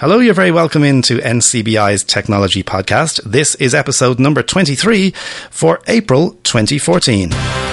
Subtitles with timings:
[0.00, 3.22] Hello, you're very welcome into NCBI's Technology Podcast.
[3.22, 5.10] This is episode number 23
[5.50, 7.69] for April 2014.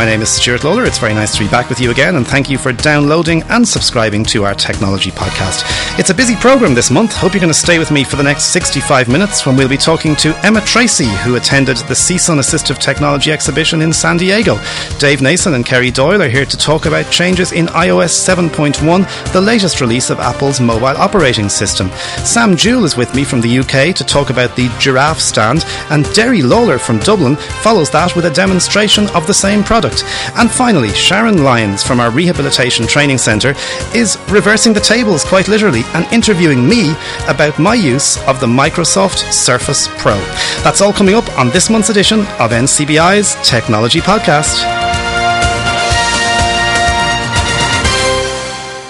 [0.00, 0.86] My name is Stuart Lawler.
[0.86, 3.68] It's very nice to be back with you again, and thank you for downloading and
[3.68, 5.62] subscribing to our technology podcast.
[5.98, 7.12] It's a busy program this month.
[7.12, 9.76] Hope you're going to stay with me for the next 65 minutes when we'll be
[9.76, 14.56] talking to Emma Tracy, who attended the CSUN Assistive Technology Exhibition in San Diego.
[14.98, 19.40] Dave Nason and Kerry Doyle are here to talk about changes in iOS 7.1, the
[19.42, 21.90] latest release of Apple's mobile operating system.
[22.24, 26.10] Sam Jewell is with me from the UK to talk about the giraffe stand, and
[26.14, 30.38] Derry Lawler from Dublin follows that with a demonstration of the same product product.
[30.38, 33.54] And finally, Sharon Lyons from our Rehabilitation Training Centre
[33.94, 36.92] is reversing the tables quite literally and interviewing me
[37.28, 40.16] about my use of the Microsoft Surface Pro.
[40.62, 44.89] That's all coming up on this month's edition of NCBI's Technology Podcast.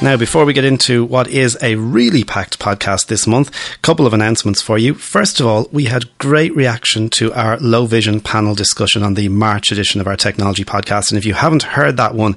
[0.03, 4.07] Now, before we get into what is a really packed podcast this month, a couple
[4.07, 4.95] of announcements for you.
[4.95, 9.29] First of all, we had great reaction to our low vision panel discussion on the
[9.29, 11.11] March edition of our technology podcast.
[11.11, 12.35] And if you haven't heard that one,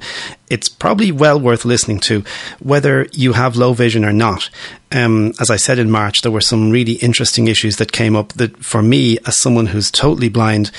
[0.50, 2.26] it's probably well worth listening to,
[2.60, 4.50] whether you have low vision or not.
[4.92, 8.34] Um, as I said in March, there were some really interesting issues that came up
[8.34, 10.70] that, for me, as someone who's totally blind,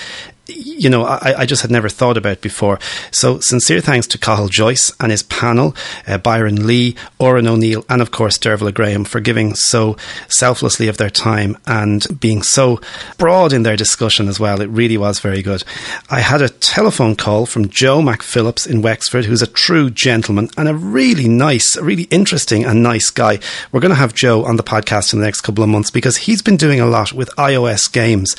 [0.46, 2.78] you know, I, I, just had never thought about before.
[3.10, 5.74] So, sincere thanks to Cathal Joyce and his panel,
[6.06, 9.96] uh, Byron Lee, Oren O'Neill, and of course, Dervla Graham for giving so
[10.28, 12.80] selflessly of their time and being so
[13.16, 14.60] broad in their discussion as well.
[14.60, 15.64] It really was very good.
[16.10, 20.68] I had a telephone call from Joe MacPhillips in Wexford, who's a true gentleman and
[20.68, 23.38] a really nice, really interesting and nice guy.
[23.72, 26.18] We're going to have Joe on the podcast in the next couple of months because
[26.18, 28.36] he's been doing a lot with iOS games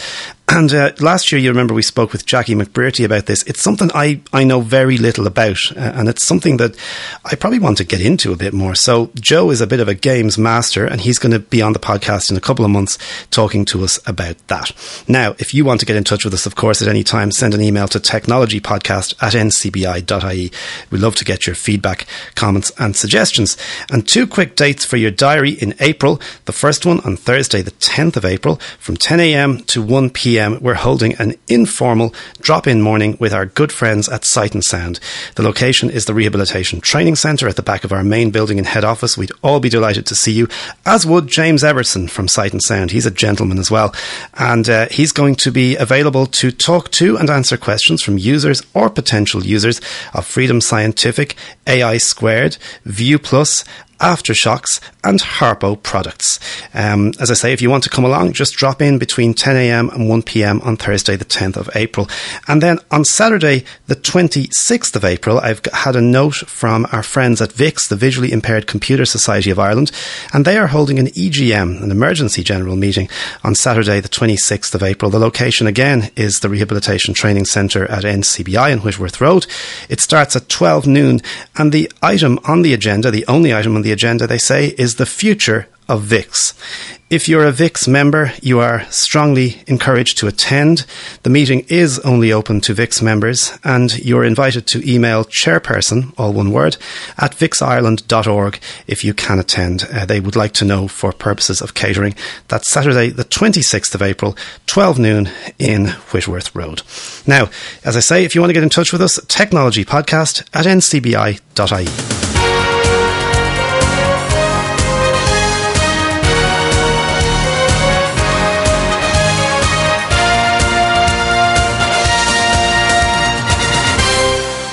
[0.47, 3.41] and uh, last year, you remember we spoke with Jackie McBrearty about this.
[3.43, 6.75] It's something I, I know very little about, uh, and it's something that
[7.25, 8.75] I probably want to get into a bit more.
[8.75, 11.73] So, Joe is a bit of a games master, and he's going to be on
[11.73, 12.99] the podcast in a couple of months
[13.31, 14.71] talking to us about that.
[15.07, 17.31] Now, if you want to get in touch with us, of course, at any time,
[17.31, 20.51] send an email to technologypodcast at ncbi.ie.
[20.91, 22.05] We'd love to get your feedback,
[22.35, 23.57] comments, and suggestions.
[23.91, 26.21] And two quick dates for your diary in April.
[26.45, 29.57] The first one on Thursday, the 10th of April, from 10 a.m.
[29.65, 34.09] to 1 p.m p.m., we're holding an informal drop in morning with our good friends
[34.09, 34.99] at Sight and Sound.
[35.35, 38.65] The location is the Rehabilitation Training Centre at the back of our main building in
[38.65, 39.17] head office.
[39.17, 40.49] We'd all be delighted to see you,
[40.85, 42.91] as would James Everson from Sight and Sound.
[42.91, 43.95] He's a gentleman as well.
[44.33, 48.61] And uh, he's going to be available to talk to and answer questions from users
[48.73, 49.79] or potential users
[50.13, 53.63] of Freedom Scientific, AI Squared, View Plus,
[53.99, 56.39] AfterShokz, and Harpo products.
[56.73, 59.55] Um, as I say, if you want to come along, just drop in between 10
[59.55, 59.89] a.m.
[59.89, 60.61] and 1 p.m.
[60.61, 62.09] on Thursday, the 10th of April.
[62.47, 67.41] And then on Saturday, the 26th of April, I've had a note from our friends
[67.41, 69.91] at VIX, the Visually Impaired Computer Society of Ireland,
[70.33, 73.09] and they are holding an EGM, an emergency general meeting,
[73.43, 75.11] on Saturday, the 26th of April.
[75.11, 79.45] The location again is the Rehabilitation Training Centre at NCBI in Whitworth Road.
[79.87, 81.21] It starts at 12 noon,
[81.55, 84.95] and the item on the agenda, the only item on the agenda, they say, is
[84.95, 86.55] the future of VIX.
[87.07, 90.87] If you're a VIX member, you are strongly encouraged to attend.
[91.21, 96.33] The meeting is only open to VIX members, and you're invited to email chairperson, all
[96.33, 96.77] one word,
[97.19, 99.87] at vixireland.org if you can attend.
[99.93, 102.15] Uh, they would like to know for purposes of catering.
[102.47, 104.35] That's Saturday, the 26th of April,
[104.65, 105.29] 12 noon
[105.59, 106.81] in Whitworth Road.
[107.27, 107.51] Now,
[107.83, 110.65] as I say, if you want to get in touch with us, technology podcast at
[110.65, 112.14] ncbi.ie.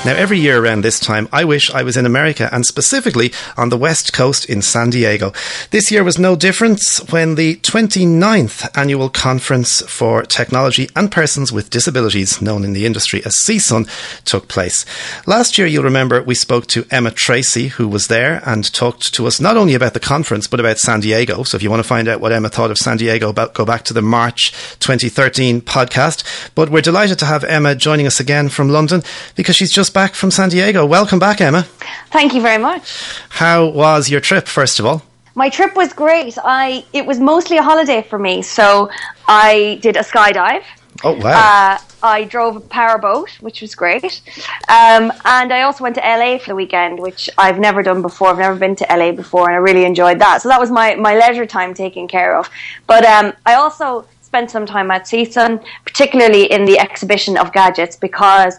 [0.04, 3.68] Now, every year around this time, I wish I was in America and specifically on
[3.68, 5.32] the West Coast in San Diego.
[5.70, 6.80] This year was no different
[7.10, 13.24] when the 29th annual conference for technology and persons with disabilities, known in the industry
[13.24, 13.88] as CSUN,
[14.24, 14.84] took place.
[15.24, 19.28] Last year, you'll remember we spoke to Emma Tracy, who was there and talked to
[19.28, 21.44] us not only about the conference, but about San Diego.
[21.44, 23.84] So if you want to find out what Emma thought of San Diego, go back
[23.84, 24.50] to the March
[24.80, 26.24] 2013 podcast.
[26.56, 29.04] But we're delighted to have Emma joining us again from London
[29.36, 30.86] because she's just back from San Diego.
[30.86, 31.62] Welcome back, Emma.
[32.10, 33.14] Thank you very much.
[33.28, 35.02] How was your trip, first of all?
[35.34, 36.36] My trip was great.
[36.42, 38.90] I it was mostly a holiday for me, so
[39.26, 40.64] I did a skydive.
[41.04, 41.30] Oh wow!
[41.30, 44.20] Uh, I drove a powerboat, which was great,
[44.68, 48.28] um, and I also went to LA for the weekend, which I've never done before.
[48.28, 50.42] I've never been to LA before, and I really enjoyed that.
[50.42, 52.50] So that was my my leisure time taken care of.
[52.86, 57.96] But um, I also spent some time at CSUN, particularly in the exhibition of gadgets,
[57.96, 58.58] because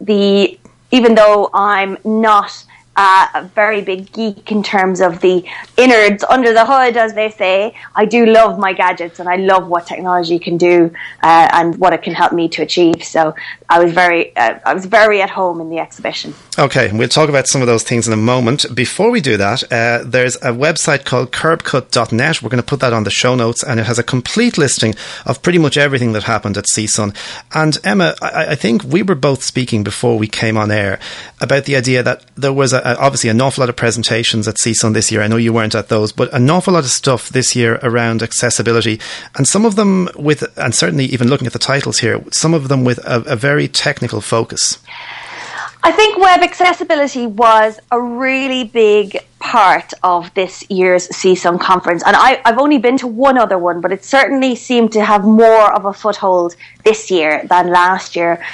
[0.00, 0.58] the
[0.92, 2.64] even though I'm not
[2.96, 5.44] a very big geek in terms of the
[5.76, 7.74] innards under the hood, as they say.
[7.94, 10.92] I do love my gadgets and I love what technology can do
[11.22, 13.02] uh, and what it can help me to achieve.
[13.02, 13.34] So
[13.68, 16.34] I was very, uh, I was very at home in the exhibition.
[16.58, 18.66] Okay, we'll talk about some of those things in a moment.
[18.74, 22.42] Before we do that, uh, there's a website called curbcut.net.
[22.42, 24.94] We're going to put that on the show notes, and it has a complete listing
[25.24, 27.16] of pretty much everything that happened at CSUN.
[27.54, 31.00] And Emma, I, I think we were both speaking before we came on air
[31.40, 34.94] about the idea that there was a, obviously an awful lot of presentations at CSUN
[34.94, 35.22] this year.
[35.22, 38.22] I know you weren't at those, but an awful lot of stuff this year around
[38.22, 39.00] accessibility,
[39.36, 42.68] and some of them with, and certainly even looking at the titles here, some of
[42.68, 44.78] them with a, a very technical focus.
[45.84, 52.04] I think web accessibility was a really big part of this year's CSUN conference.
[52.06, 55.24] And I, have only been to one other one, but it certainly seemed to have
[55.24, 56.54] more of a foothold
[56.84, 58.44] this year than last year.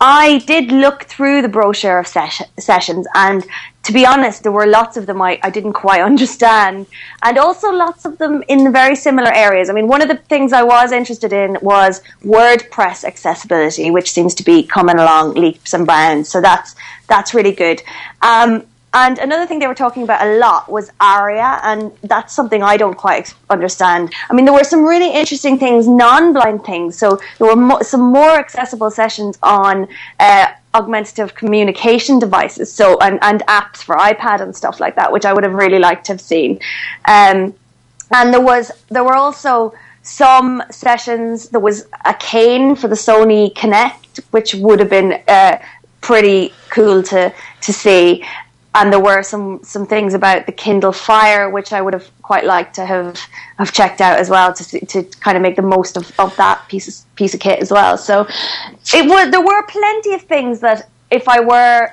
[0.00, 3.44] I did look through the brochure of ses- sessions, and
[3.84, 6.86] to be honest, there were lots of them I, I didn't quite understand,
[7.22, 9.70] and also lots of them in very similar areas.
[9.70, 14.34] I mean, one of the things I was interested in was WordPress accessibility, which seems
[14.34, 16.28] to be coming along leaps and bounds.
[16.28, 16.74] So that's
[17.08, 17.82] that's really good.
[18.22, 18.66] Um,
[18.96, 22.78] and another thing they were talking about a lot was ARIA, and that's something I
[22.78, 24.14] don't quite understand.
[24.30, 26.96] I mean, there were some really interesting things, non-blind things.
[26.96, 29.86] So there were mo- some more accessible sessions on
[30.18, 35.26] uh, augmentative communication devices, so and, and apps for iPad and stuff like that, which
[35.26, 36.58] I would have really liked to have seen.
[37.06, 37.54] Um,
[38.14, 41.50] and there was there were also some sessions.
[41.50, 45.58] There was a cane for the Sony Kinect, which would have been uh,
[46.00, 48.24] pretty cool to to see
[48.76, 52.44] and there were some some things about the Kindle Fire which I would have quite
[52.44, 53.18] liked to have
[53.58, 56.68] have checked out as well to to kind of make the most of, of that
[56.68, 57.96] piece of, piece of kit as well.
[57.96, 58.26] So
[58.94, 61.90] it was there were plenty of things that if I were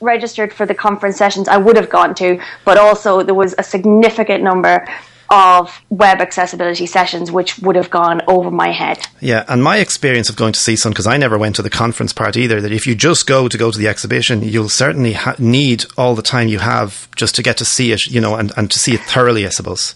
[0.00, 3.62] registered for the conference sessions I would have gone to, but also there was a
[3.62, 4.86] significant number
[5.32, 8.98] of web accessibility sessions, which would have gone over my head.
[9.18, 12.12] Yeah, and my experience of going to CSUN, because I never went to the conference
[12.12, 15.36] part either, that if you just go to go to the exhibition, you'll certainly ha-
[15.38, 18.52] need all the time you have just to get to see it, you know, and,
[18.58, 19.94] and to see it thoroughly, I suppose.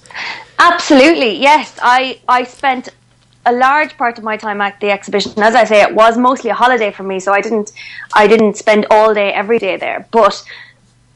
[0.58, 1.78] Absolutely, yes.
[1.82, 2.88] I, I spent
[3.44, 5.32] a large part of my time at the exhibition.
[5.36, 7.72] As I say, it was mostly a holiday for me, so I didn't
[8.14, 10.08] I didn't spend all day every day there.
[10.10, 10.42] But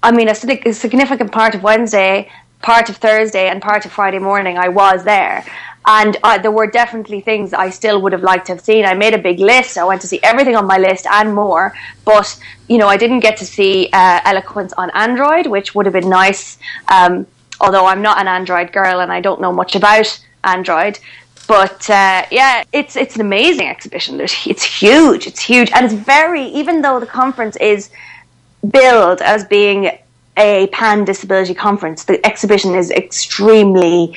[0.03, 2.31] I mean, a, a significant part of Wednesday
[2.63, 5.45] part of Thursday and part of Friday morning, I was there.
[5.87, 8.85] And uh, there were definitely things I still would have liked to have seen.
[8.85, 9.79] I made a big list.
[9.79, 11.73] I went to see everything on my list and more.
[12.05, 15.95] But, you know, I didn't get to see uh, Eloquence on Android, which would have
[15.95, 16.59] been nice.
[16.89, 17.27] Um,
[17.61, 20.99] although I'm not an Android girl and I don't know much about Android.
[21.47, 24.21] But uh, yeah, it's it's an amazing exhibition.
[24.21, 25.27] It's huge.
[25.27, 26.45] It's huge, and it's very.
[26.45, 27.91] Even though the conference is
[28.71, 29.99] billed as being
[30.41, 32.05] a pan disability conference.
[32.05, 34.17] The exhibition is extremely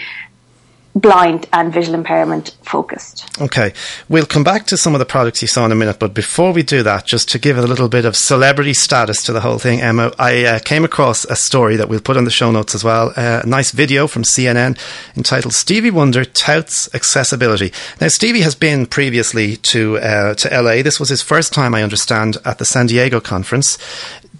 [0.96, 3.28] blind and visual impairment focused.
[3.42, 3.74] Okay,
[4.10, 6.54] we'll come back to some of the products you saw in a minute, but before
[6.54, 9.58] we do that, just to give a little bit of celebrity status to the whole
[9.58, 12.76] thing, Emma, I uh, came across a story that we'll put on the show notes
[12.76, 13.12] as well.
[13.18, 14.78] Uh, a nice video from CNN
[15.18, 20.84] entitled "Stevie Wonder touts accessibility." Now, Stevie has been previously to uh, to LA.
[20.84, 23.80] This was his first time, I understand, at the San Diego conference.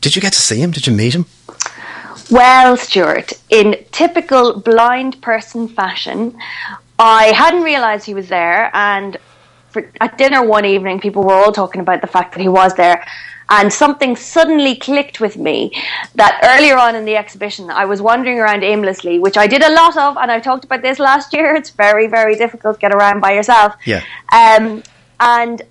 [0.02, 0.72] Did you get to see him?
[0.72, 1.26] Did you meet him?
[2.32, 6.38] Well, Stuart, in typical blind person fashion,
[6.98, 9.18] I hadn't realised he was there, and
[9.70, 12.74] for, at dinner one evening, people were all talking about the fact that he was
[12.76, 13.06] there.
[13.50, 15.72] And something suddenly clicked with me
[16.16, 19.72] that earlier on in the exhibition, I was wandering around aimlessly, which I did a
[19.72, 21.54] lot of, and I talked about this last year.
[21.54, 23.76] It's very, very difficult to get around by yourself.
[23.86, 24.02] Yeah.
[24.32, 24.82] Um,
[25.20, 25.62] and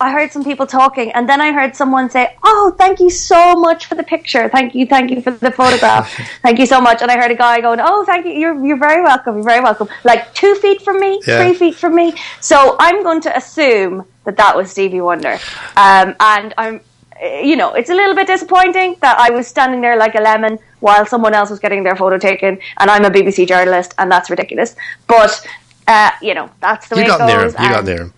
[0.00, 3.54] I heard some people talking, and then I heard someone say, "Oh, thank you so
[3.54, 4.48] much for the picture.
[4.48, 6.12] Thank you, thank you for the photograph.
[6.42, 8.32] thank you so much." And I heard a guy going, "Oh, thank you.
[8.32, 9.36] You're you're very welcome.
[9.36, 11.42] You're very welcome." Like two feet from me, yeah.
[11.42, 12.14] three feet from me.
[12.40, 15.38] So I'm going to assume that that was Stevie Wonder,
[15.76, 16.80] um, and I'm.
[17.20, 20.56] You know, it's a little bit disappointing that I was standing there like a lemon
[20.78, 24.30] while someone else was getting their photo taken, and I'm a BBC journalist, and that's
[24.30, 24.76] ridiculous.
[25.08, 25.44] But
[25.88, 27.28] uh, you know, that's the you way got it goes.
[27.28, 27.64] Near him.
[27.64, 28.14] You got near him.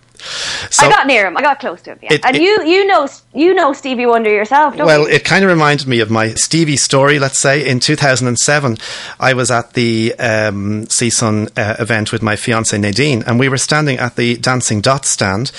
[0.69, 1.37] So, I got near him.
[1.37, 1.99] I got close to him.
[2.01, 2.13] Yeah.
[2.13, 5.15] It, and it, you, you know, you know Stevie Wonder yourself, well, you?
[5.15, 7.19] it kind of reminded me of my Stevie story.
[7.19, 8.77] Let's say in 2007,
[9.19, 13.57] I was at the um, CSUN uh, event with my fiance Nadine, and we were
[13.57, 15.51] standing at the Dancing Dot stand,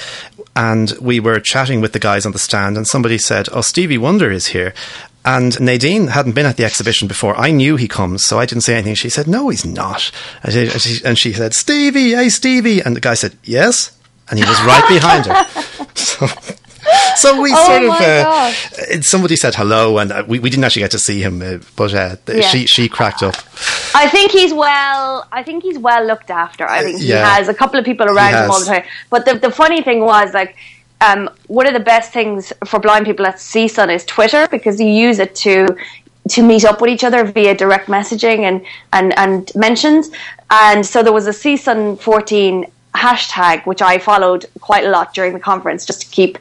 [0.54, 3.99] and we were chatting with the guys on the stand, and somebody said, "Oh, Stevie
[3.99, 4.75] Wonder is here."
[5.25, 7.38] And Nadine hadn't been at the exhibition before.
[7.38, 8.97] I knew he comes, so I didn't say anything.
[8.97, 10.11] She said, "No, he's not."
[10.42, 13.92] And she, and she said, "Stevie, hey Stevie," and the guy said, "Yes,"
[14.32, 15.46] and he was right behind her.
[15.94, 16.26] So
[17.16, 20.80] so we oh sort of uh, somebody said hello, and uh, we, we didn't actually
[20.80, 22.40] get to see him, uh, but uh, yeah.
[22.40, 23.36] she she cracked up.
[23.94, 25.26] I think he's well.
[25.30, 26.66] I think he's well looked after.
[26.66, 27.06] I think yeah.
[27.06, 28.84] he has a couple of people around him all the time.
[29.10, 30.56] But the the funny thing was like.
[31.04, 34.86] Um, one of the best things for blind people at CSUN is Twitter because you
[34.86, 35.66] use it to
[36.30, 40.12] to meet up with each other via direct messaging and, and, and mentions.
[40.50, 45.32] And so there was a CSUN 14 hashtag, which I followed quite a lot during
[45.32, 46.38] the conference just to keep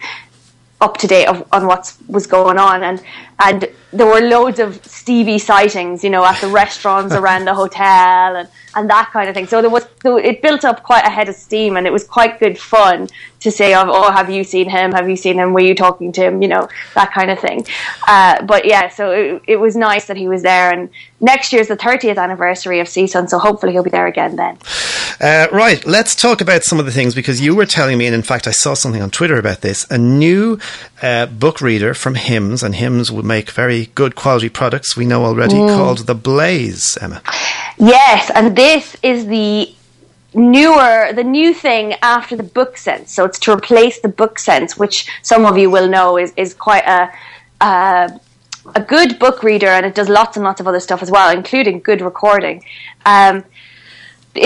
[0.82, 2.84] up to date of, on what was going on.
[2.84, 3.02] And
[3.42, 8.36] and there were loads of Stevie sightings you know at the restaurants around the hotel
[8.36, 9.48] and and that kind of thing.
[9.48, 12.06] So there was so it built up quite a head of steam and it was
[12.06, 13.10] quite good fun
[13.42, 14.92] to say oh have you seen him?
[14.92, 15.54] Have you seen him?
[15.54, 16.42] Were you talking to him?
[16.42, 17.66] You know that kind of thing.
[18.08, 20.72] Uh, but yeah so it, it was nice that he was there.
[20.72, 24.58] And next year's the 30th anniversary of CSUN so hopefully he'll be there again then.
[25.20, 28.16] Uh, right let's talk about some of the things because you were telling me and
[28.16, 30.60] in fact I saw something on Twitter about this a new
[31.02, 35.22] uh, book reader from HIMS and HIMS would make very good quality products we know
[35.30, 35.76] already mm.
[35.76, 37.20] called the Blaze Emma.
[37.96, 39.54] Yes and this is the
[40.34, 41.86] newer the new thing
[42.18, 43.08] after the book sense.
[43.16, 44.98] So it's to replace the book sense which
[45.32, 47.02] some of you will know is is quite a
[47.70, 48.08] uh,
[48.82, 51.30] a good book reader and it does lots and lots of other stuff as well
[51.40, 52.58] including good recording.
[53.06, 53.36] Um,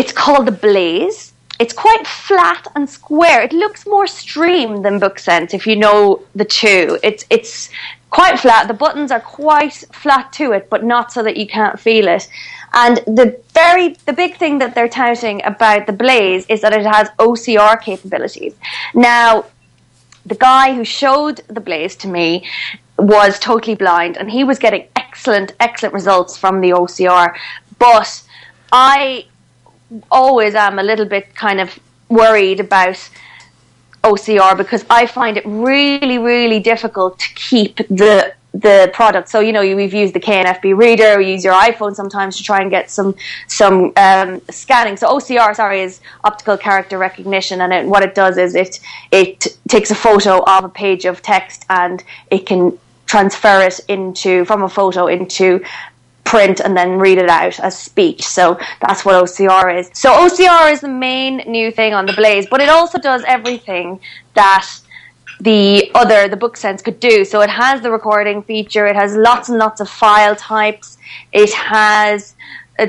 [0.01, 1.19] it's called the blaze.
[1.57, 3.41] It's quite flat and square.
[3.41, 6.99] It looks more stream than BookSense if you know the two.
[7.01, 7.69] It's it's
[8.09, 11.79] quite flat the buttons are quite flat to it but not so that you can't
[11.79, 12.29] feel it
[12.75, 16.85] and the very the big thing that they're touting about the Blaze is that it
[16.85, 18.53] has OCR capabilities.
[18.93, 19.45] Now,
[20.25, 22.45] the guy who showed the Blaze to me
[22.99, 27.33] was totally blind, and he was getting excellent, excellent results from the OCR.
[27.79, 28.23] But
[28.73, 29.27] I
[30.11, 33.09] always am a little bit kind of worried about
[34.05, 39.27] OCR because I find it really, really difficult to keep the the product.
[39.27, 41.17] So you know, you, we've used the KNFB reader.
[41.17, 43.15] We use your iPhone sometimes to try and get some
[43.47, 44.95] some um, scanning.
[44.97, 48.79] So OCR, sorry, is optical character recognition, and it, what it does is it
[49.11, 54.45] it takes a photo of a page of text and it can transfer it into
[54.45, 55.63] from a photo into
[56.25, 58.23] print and then read it out as speech.
[58.23, 59.89] So that's what OCR is.
[59.93, 63.99] So OCR is the main new thing on the Blaze, but it also does everything
[64.33, 64.67] that
[65.39, 67.25] the other the book sense could do.
[67.25, 68.85] So it has the recording feature.
[68.87, 70.97] It has lots and lots of file types.
[71.31, 72.35] It has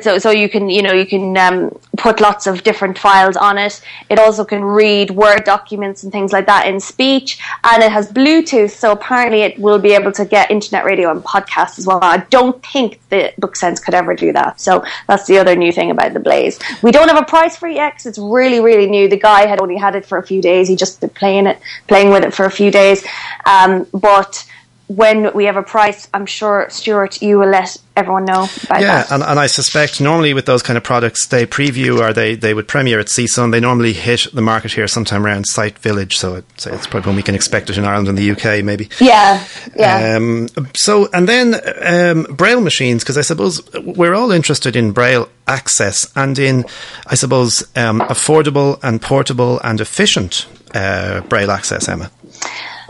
[0.01, 3.59] so so you can you know you can um, put lots of different files on
[3.59, 3.81] it.
[4.11, 8.13] It also can read Word documents and things like that in speech, and it has
[8.13, 8.71] Bluetooth.
[8.71, 11.99] So apparently, it will be able to get internet radio and podcasts as well.
[12.03, 14.61] I don't think the BookSense could ever do that.
[14.61, 16.59] So that's the other new thing about the Blaze.
[16.83, 19.09] We don't have a price for it yet it's really really new.
[19.09, 20.69] The guy had only had it for a few days.
[20.69, 23.07] He just been playing it, playing with it for a few days,
[23.47, 24.45] um, but
[24.89, 29.03] when we have a price, I'm sure Stuart, you will let everyone know about yeah,
[29.03, 29.11] that.
[29.11, 32.55] and, and I suspect normally with those kind of products, they preview or they, they
[32.55, 33.51] would premiere at CSUN.
[33.51, 37.17] They normally hit the market here sometime around Sight Village, so it's, it's probably when
[37.17, 38.89] we can expect it in Ireland and the UK, maybe.
[39.01, 40.17] Yeah, yeah.
[40.17, 45.29] Um, so, and then um, Braille machines, because I suppose we're all interested in Braille
[45.49, 46.65] access and in,
[47.07, 52.11] I suppose, um, affordable and portable and efficient uh, Braille access, Emma.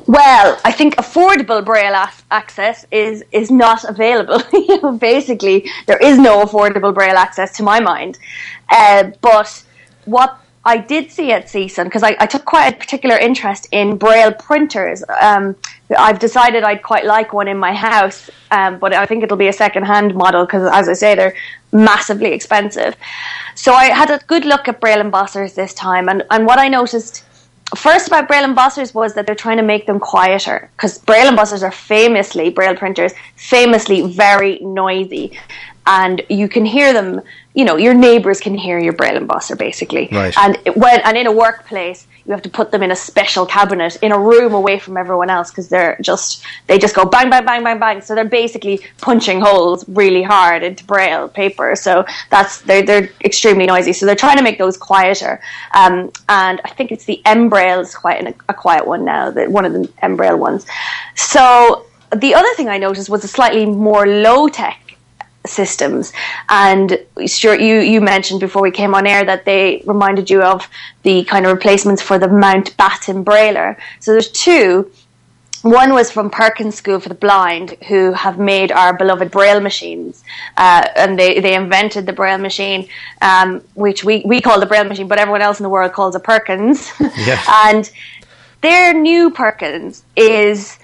[0.06, 4.40] Well, I think affordable braille access is is not available.
[4.98, 8.18] basically, there is no affordable braille access to my mind.
[8.70, 9.64] Uh, but
[10.04, 13.96] what I did see at CSUN because I, I, took quite a particular interest in
[13.96, 15.04] braille printers.
[15.20, 15.54] Um,
[15.96, 19.46] I've decided I'd quite like one in my house, um, but I think it'll be
[19.46, 21.36] a second-hand model because, as I say, they're
[21.70, 22.96] massively expensive.
[23.54, 26.66] So I had a good look at braille embossers this time, and, and what I
[26.66, 27.24] noticed
[27.74, 31.62] first about braille embossers was that they're trying to make them quieter because braille embossers
[31.62, 35.36] are famously braille printers famously very noisy
[35.86, 37.20] and you can hear them
[37.54, 40.36] you know your neighbors can hear your braille embosser basically right.
[40.38, 43.96] and when and in a workplace you have to put them in a special cabinet
[44.02, 47.44] in a room away from everyone else because they're just they just go bang bang
[47.44, 48.00] bang bang bang.
[48.00, 51.76] So they're basically punching holes really hard into braille paper.
[51.76, 53.92] So that's they're, they're extremely noisy.
[53.92, 55.40] So they're trying to make those quieter.
[55.74, 59.48] Um, and i think it's the embraille is quite an, a quiet one now the,
[59.48, 60.66] one of the embraille ones.
[61.14, 64.85] So the other thing i noticed was a slightly more low tech
[65.46, 66.12] systems.
[66.48, 70.68] And Stuart, you, you mentioned before we came on air that they reminded you of
[71.02, 73.76] the kind of replacements for the Mount Mountbatten Brailler.
[74.00, 74.90] So there's two
[75.62, 80.22] one was from Perkins School for the Blind, who have made our beloved Braille machines,
[80.56, 82.88] uh, and they, they invented the Braille machine,
[83.20, 86.14] um, which we, we call the Braille machine, but everyone else in the world calls
[86.14, 86.92] it Perkins.
[87.16, 87.42] Yeah.
[87.64, 87.90] and
[88.60, 90.78] their new Perkins is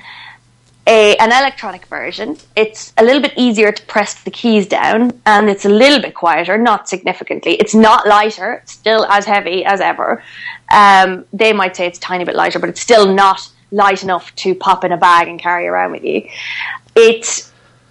[0.86, 2.36] a an electronic version.
[2.56, 6.14] It's a little bit easier to press the keys down, and it's a little bit
[6.14, 7.54] quieter, not significantly.
[7.54, 10.22] It's not lighter; still as heavy as ever.
[10.72, 14.34] Um, they might say it's a tiny bit lighter, but it's still not light enough
[14.36, 16.28] to pop in a bag and carry around with you.
[16.94, 17.48] It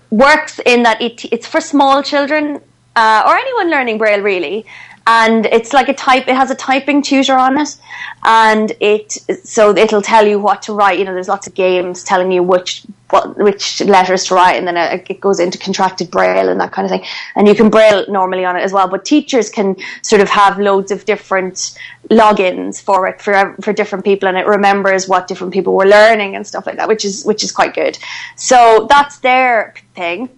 [0.10, 2.62] works in that it, it's for small children
[2.96, 4.66] uh, or anyone learning Braille really.
[5.08, 6.28] And it's like a type.
[6.28, 7.76] It has a typing tutor on it,
[8.24, 11.00] and it so it'll tell you what to write.
[11.00, 14.68] You know, there's lots of games telling you which what which letters to write, and
[14.68, 17.04] then it, goes into contracted braille and that kind of thing.
[17.36, 18.88] And you can braille normally on it as well.
[18.88, 21.78] But teachers can sort of have loads of different
[22.10, 26.36] logins for it for for different people, and it remembers what different people were learning
[26.36, 27.98] and stuff like that, which is which is quite good.
[28.36, 30.30] So that's their thing.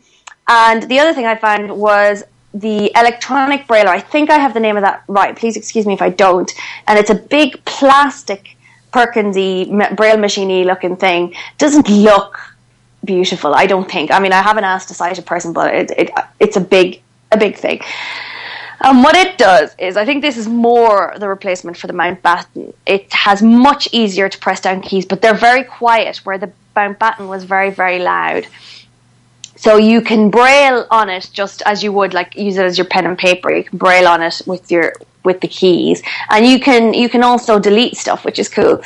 [0.48, 3.88] And the other thing I found was the electronic braille.
[3.88, 5.36] I think I have the name of that right.
[5.36, 6.52] Please excuse me if I don't.
[6.88, 8.56] And it's a big plastic
[8.92, 11.34] Perkinsy braille machiney looking thing.
[11.58, 12.40] Doesn't look
[13.04, 13.56] beautiful.
[13.56, 14.12] I don't think.
[14.12, 17.38] I mean, I haven't asked a sighted person, but it, it it's a big a
[17.38, 17.82] big thing.
[18.82, 22.74] And what it does is, I think this is more the replacement for the Mountbatten.
[22.86, 27.30] It has much easier to press down keys, but they're very quiet, where the Mountbatten
[27.30, 28.46] was very, very loud.
[29.56, 32.88] So you can braille on it just as you would like use it as your
[32.88, 33.52] pen and paper.
[33.52, 34.94] You can braille on it with your
[35.24, 38.82] with the keys, and you can you can also delete stuff, which is cool.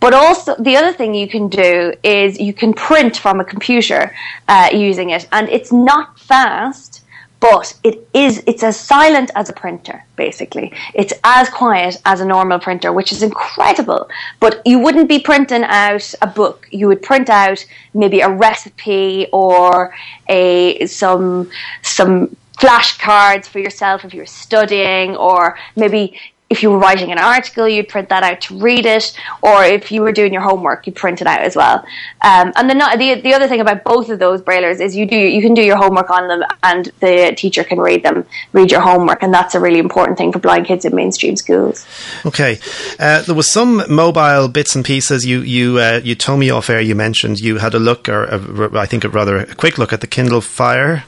[0.00, 4.14] But also the other thing you can do is you can print from a computer
[4.48, 7.04] uh, using it, and it's not fast
[7.40, 10.72] but it is it's as silent as a printer basically.
[10.94, 14.08] It's as quiet as a normal printer which is incredible.
[14.40, 16.66] But you wouldn't be printing out a book.
[16.70, 17.64] You would print out
[17.94, 19.94] maybe a recipe or
[20.28, 21.50] a some
[21.82, 26.18] some flashcards for yourself if you're studying or maybe
[26.50, 29.12] if you were writing an article, you'd print that out to read it,
[29.42, 31.84] or if you were doing your homework, you'd print it out as well.
[32.22, 35.16] Um, and the, the the other thing about both of those braillers is you do
[35.16, 38.80] you can do your homework on them, and the teacher can read them, read your
[38.80, 41.86] homework, and that's a really important thing for blind kids in mainstream schools.
[42.24, 42.58] Okay,
[42.98, 45.26] uh, there was some mobile bits and pieces.
[45.26, 46.80] You you uh, you told me off air.
[46.80, 49.92] You mentioned you had a look, or a, I think a rather a quick look
[49.92, 51.04] at the Kindle Fire.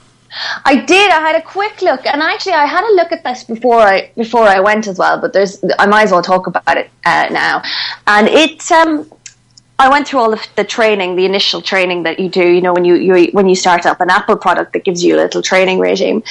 [0.64, 1.10] I did.
[1.10, 4.10] I had a quick look, and actually, I had a look at this before I
[4.16, 5.20] before I went as well.
[5.20, 7.62] But there's, I might as well talk about it uh, now.
[8.06, 9.10] And it, um,
[9.78, 12.46] I went through all of the training, the initial training that you do.
[12.46, 15.16] You know, when you, you when you start up an Apple product that gives you
[15.16, 16.22] a little training regime,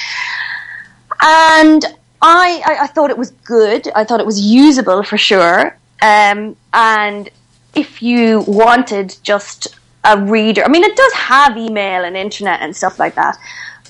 [1.22, 1.86] and
[2.22, 3.90] I, I, I thought it was good.
[3.96, 5.78] I thought it was usable for sure.
[6.02, 7.30] Um, and
[7.76, 9.68] if you wanted just
[10.06, 13.38] a reader, I mean, it does have email and internet and stuff like that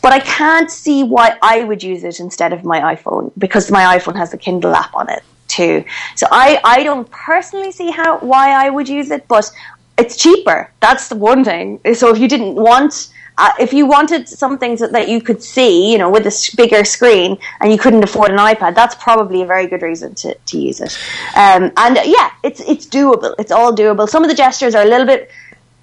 [0.02, 3.98] but I can't see why I would use it instead of my iPhone because my
[3.98, 5.84] iPhone has the Kindle app on it too.
[6.16, 9.52] So I, I don't personally see how why I would use it, but
[9.98, 10.72] it's cheaper.
[10.80, 11.80] That's the one thing.
[11.94, 13.10] So if you didn't want
[13.40, 16.84] uh, if you wanted something that, that you could see, you know, with a bigger
[16.84, 20.60] screen and you couldn't afford an iPad, that's probably a very good reason to, to
[20.60, 20.98] use it.
[21.38, 23.34] Um, and yeah, it's it's doable.
[23.40, 24.10] It's all doable.
[24.10, 25.32] Some of the gestures are a little bit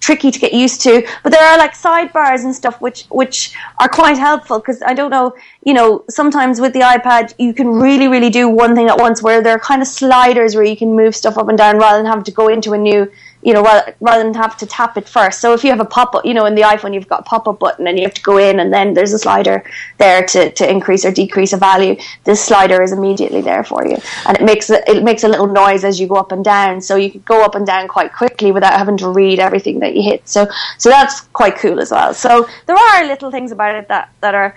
[0.00, 1.06] tricky to get used to.
[1.22, 5.10] But there are like sidebars and stuff which which are quite helpful because I don't
[5.10, 8.98] know, you know, sometimes with the iPad you can really really do one thing at
[8.98, 11.78] once where there are kind of sliders where you can move stuff up and down
[11.78, 13.10] rather than having to go into a new
[13.42, 15.40] you know, rather, than have to tap it first.
[15.40, 17.22] So if you have a pop up, you know, in the iPhone, you've got a
[17.22, 19.64] pop up button and you have to go in and then there's a slider
[19.98, 21.96] there to, to increase or decrease a value.
[22.24, 23.98] This slider is immediately there for you.
[24.26, 26.80] And it makes, a, it makes a little noise as you go up and down.
[26.80, 29.94] So you can go up and down quite quickly without having to read everything that
[29.94, 30.28] you hit.
[30.28, 32.14] So, so that's quite cool as well.
[32.14, 34.56] So there are little things about it that, that are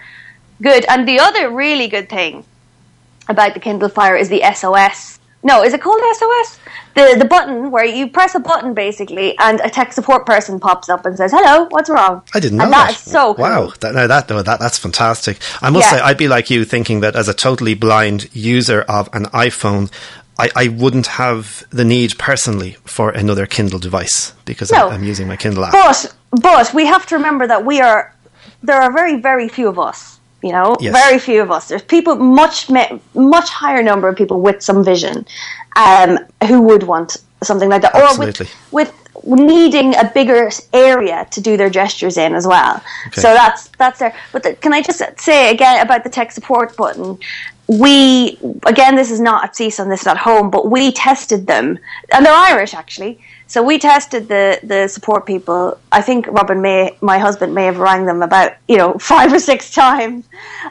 [0.62, 0.86] good.
[0.86, 2.44] And the other really good thing
[3.28, 6.60] about the Kindle Fire is the SOS no, is it called SOS?
[6.95, 10.89] The the button where you press a button basically, and a tech support person pops
[10.89, 12.88] up and says, "Hello, what's wrong?" I didn't know and that.
[12.89, 13.43] that is so cool.
[13.43, 13.73] wow.
[13.82, 15.38] That, no, that no, that that's fantastic.
[15.62, 15.97] I must Yeah.
[15.97, 19.91] say, I'd be like you, thinking that as a totally blind user of an iPhone.
[20.39, 24.88] I, I wouldn't have the need personally for another Kindle device because No.
[24.88, 25.73] I, I'm using my Kindle app.
[25.73, 28.15] But but we have to remember that we are
[28.63, 30.18] there are very very few of us.
[30.41, 30.93] You know, Yes.
[30.93, 31.67] very few of us.
[31.67, 32.69] There's people much
[33.13, 35.25] much higher number of people with some vision,
[35.75, 38.45] um, who would want something like that, Absolutely.
[38.45, 42.82] or with with needing a bigger area to do their gestures in as well.
[43.08, 43.21] Okay.
[43.21, 44.15] So that's that's there.
[44.32, 47.17] But the, can I just say again about the tech support button?
[47.67, 51.78] We again, this is not at CSUN, this is at home, but we tested them,
[52.13, 53.19] and they're Irish actually.
[53.50, 55.78] So we tested the the support people.
[55.92, 59.40] I think Robin may, my husband, may have rang them about you know five or
[59.40, 60.26] six times,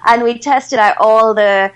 [0.06, 1.70] and we tested out all the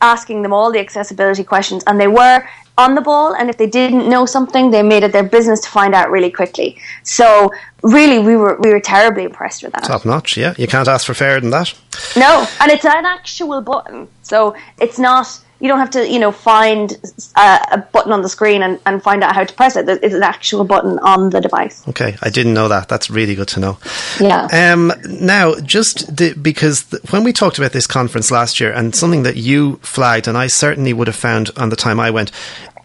[0.00, 2.42] asking them all the accessibility questions, and they were
[2.78, 3.34] on the ball.
[3.34, 6.30] And if they didn't know something, they made it their business to find out really
[6.30, 6.78] quickly.
[7.02, 9.84] So really, we were we were terribly impressed with that.
[9.84, 10.54] Top notch, yeah.
[10.56, 11.74] You can't ask for fairer than that.
[12.16, 15.26] No, and it's an actual button, so it's not.
[15.60, 16.92] You don't have to, you know, find
[17.36, 19.88] a, a button on the screen and, and find out how to press it.
[19.88, 21.86] It's an actual button on the device.
[21.88, 22.88] Okay, I didn't know that.
[22.88, 23.78] That's really good to know.
[24.18, 24.48] Yeah.
[24.52, 28.94] Um, now, just the, because the, when we talked about this conference last year, and
[28.94, 32.32] something that you flagged, and I certainly would have found on the time I went,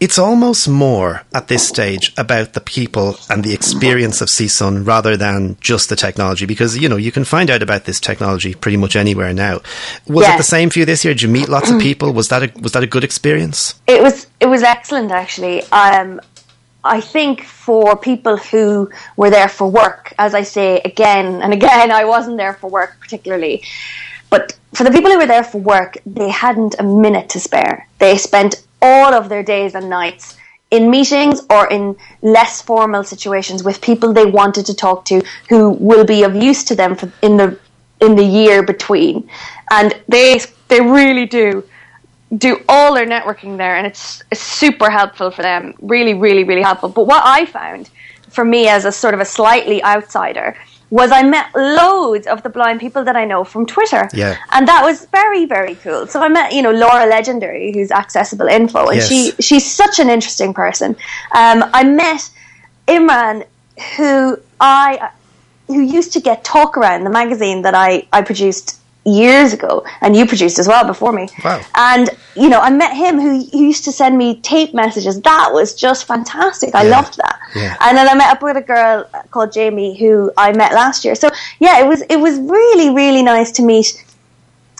[0.00, 5.16] it's almost more at this stage about the people and the experience of CSUN rather
[5.16, 8.76] than just the technology because you know you can find out about this technology pretty
[8.76, 9.60] much anywhere now.
[10.06, 10.34] Was Yeah.
[10.34, 11.14] it the same for you this year?
[11.14, 12.12] Did you meet lots of people?
[12.12, 13.74] Was that a, was that a good experience?
[13.86, 15.62] It was it was excellent actually.
[15.72, 16.20] Um,
[16.84, 21.90] I think for people who were there for work, as I say again and again,
[21.90, 23.62] I wasn't there for work particularly.
[24.30, 27.88] But for the people who were there for work, they hadn't a minute to spare.
[27.98, 30.36] They spent all of their days and nights
[30.70, 35.70] in meetings or in less formal situations with people they wanted to talk to who
[35.70, 37.58] will be of use to them for, in the
[38.00, 39.28] in the year between.
[39.70, 41.64] And they they really do
[42.36, 45.74] do all their networking there, and it's, it's super helpful for them.
[45.80, 46.88] Really, really, really helpful.
[46.88, 47.88] But what I found
[48.28, 50.56] for me as a sort of a slightly outsider
[50.90, 54.08] was I met loads of the blind people that I know from Twitter.
[54.12, 54.36] Yeah.
[54.52, 56.06] And that was very, very cool.
[56.06, 59.08] So I met, you know, Laura Legendary, who's Accessible Info, and Yes.
[59.08, 60.96] she she's such an interesting person.
[61.34, 62.30] Um, I met
[62.86, 63.46] Imran,
[63.96, 65.10] who I
[65.66, 70.16] who used to get Talk Around, the magazine that I, I produced years ago, and
[70.16, 71.28] you produced as well before me.
[71.44, 71.60] Wow.
[71.76, 75.20] And, you know, I met him who, who used to send me tape messages.
[75.22, 76.74] That was just fantastic.
[76.74, 76.96] I Yeah.
[76.96, 77.38] loved that.
[77.54, 77.76] Yeah.
[77.80, 81.14] And then I met up with a girl called Jamie who I met last year.
[81.14, 84.02] So, yeah, it was, it was really, really nice to meet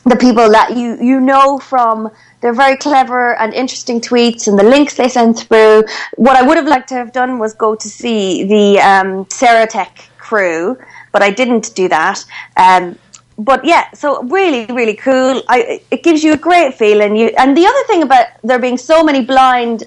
[0.05, 2.09] the people that you you know from
[2.41, 5.83] their very clever and interesting tweets and the links they send through.
[6.15, 10.07] What I would have liked to have done was go to see the um, Serotek
[10.19, 10.79] crew,
[11.11, 12.25] but I didn't do that.
[12.57, 12.97] Um,
[13.39, 15.43] but yeah, so really, really cool.
[15.49, 17.17] I, it gives you a great feeling.
[17.17, 19.85] You and the other thing about there being so many blind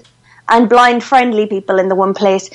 [0.48, 2.48] and blind friendly people in the one place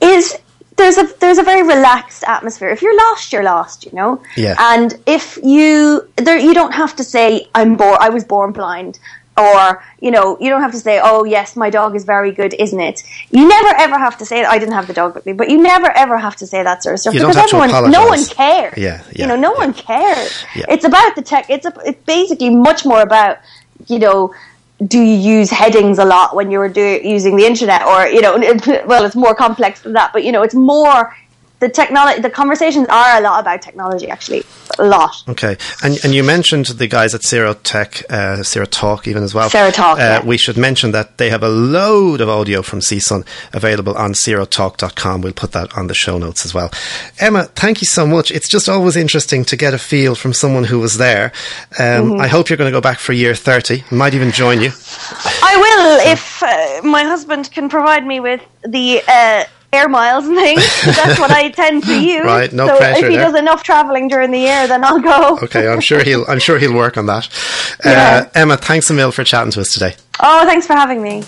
[0.00, 0.38] is
[0.76, 2.68] there's a there's a very relaxed atmosphere.
[2.68, 4.22] If you're lost, you're lost, you know.
[4.36, 4.54] Yeah.
[4.58, 7.96] And if you there, you don't have to say I'm born.
[8.00, 8.98] I was born blind,
[9.38, 12.54] or you know, you don't have to say, oh yes, my dog is very good,
[12.54, 13.02] isn't it?
[13.30, 14.50] You never ever have to say that.
[14.50, 16.82] I didn't have the dog with me, but you never ever have to say that
[16.82, 18.74] sort of stuff You because everyone, no one cares.
[18.76, 19.58] Yeah, yeah, you know, no yeah.
[19.58, 20.44] one cares.
[20.54, 20.64] Yeah.
[20.68, 21.48] It's about the tech.
[21.48, 23.38] It's a, it's basically much more about
[23.86, 24.34] you know
[24.86, 28.36] do you use headings a lot when you're do, using the internet or you know
[28.86, 31.14] well it's more complex than that but you know it's more
[31.60, 34.42] the technology the conversations are a lot about technology actually
[34.78, 39.34] a lot Okay, and and you mentioned the guys at Serotek, uh, SeroTalk, even as
[39.34, 39.48] well.
[39.50, 40.24] SeroTalk, Uh, yeah.
[40.24, 45.20] We should mention that they have a load of audio from CSUN available on serotalk.com.
[45.22, 46.70] We'll put that on the show notes as well.
[47.18, 48.30] Emma, thank you so much.
[48.30, 51.32] It's just always interesting to get a feel from someone who was there.
[51.78, 52.20] Um, Mm-hmm.
[52.20, 53.82] I hope you're going to go back for year thirty.
[53.90, 54.70] Might even join you.
[55.42, 60.36] I will if uh, my husband can provide me with the uh, air miles and
[60.36, 60.62] things
[60.96, 63.26] that's what I tend to use Right, no so pressure if he there.
[63.30, 66.24] does enough traveling during the year then I'll go Okay, I'm sure he'll.
[66.28, 67.28] I'm sure he'll work on that.
[67.84, 68.24] Yeah.
[68.26, 69.94] Uh, Emma, thanks a mil for chatting to us today.
[70.20, 71.22] oh thanks for having me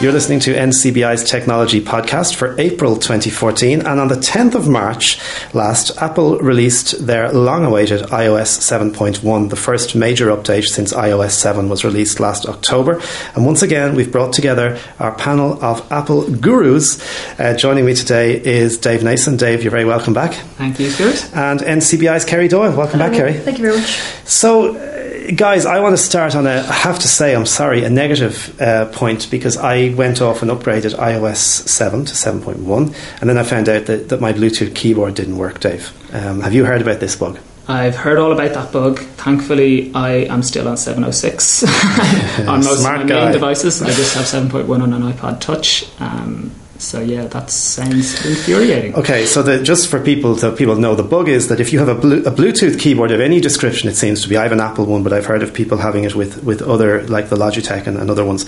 [0.00, 5.18] You're listening to NCBI's Technology Podcast for April 2014, and on the 10th of March
[5.52, 11.68] last, Apple released their long awaited iOS 7.1, the first major update since iOS 7
[11.68, 12.98] was released last October.
[13.34, 16.98] And once again, we've brought together our panel of Apple gurus.
[17.38, 19.36] Uh, joining me today is Dave Nason.
[19.36, 20.32] Dave, you're very welcome back.
[20.32, 21.30] Thank you, Stuart.
[21.36, 22.74] And NCBI's Kerry Doyle.
[22.74, 23.34] Welcome back, Kerry.
[23.34, 24.00] Thank you very much.
[24.24, 27.84] So, uh, guys, I want to start on a, I have to say, I'm sorry,
[27.84, 31.36] a negative uh, point because I went off and upgraded iOS
[31.68, 35.60] 7 to 7.1, and then I found out that, that my Bluetooth keyboard didn't work,
[35.60, 35.92] Dave.
[36.14, 37.38] Um, have you heard about this bug?
[37.68, 38.98] I've heard all about that bug.
[38.98, 41.62] Thankfully, I am still on 706
[42.48, 43.24] on most Smart of my guy.
[43.24, 43.80] main devices.
[43.82, 45.84] I just have 7.1 on an iPod Touch.
[46.00, 48.94] Um, so yeah, that sounds infuriating.
[48.94, 51.78] Okay, so the, just for people to people know, the bug is that if you
[51.78, 54.36] have a, Blu- a Bluetooth keyboard of any description, it seems to be.
[54.36, 57.02] I have an Apple one, but I've heard of people having it with, with other,
[57.08, 58.46] like the Logitech and, and other ones.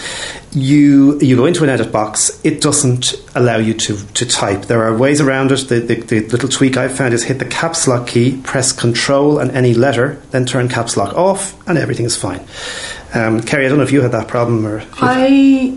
[0.52, 2.40] you you go into an edit box.
[2.44, 4.62] It doesn't allow you to, to type.
[4.62, 5.68] There are ways around it.
[5.68, 9.38] The, the, the little tweak I've found is hit the caps lock key, press Control
[9.38, 12.40] and any letter, then turn caps lock off, and everything is fine.
[13.14, 14.82] Um, Kerry, I don't know if you had that problem or.
[14.94, 15.26] I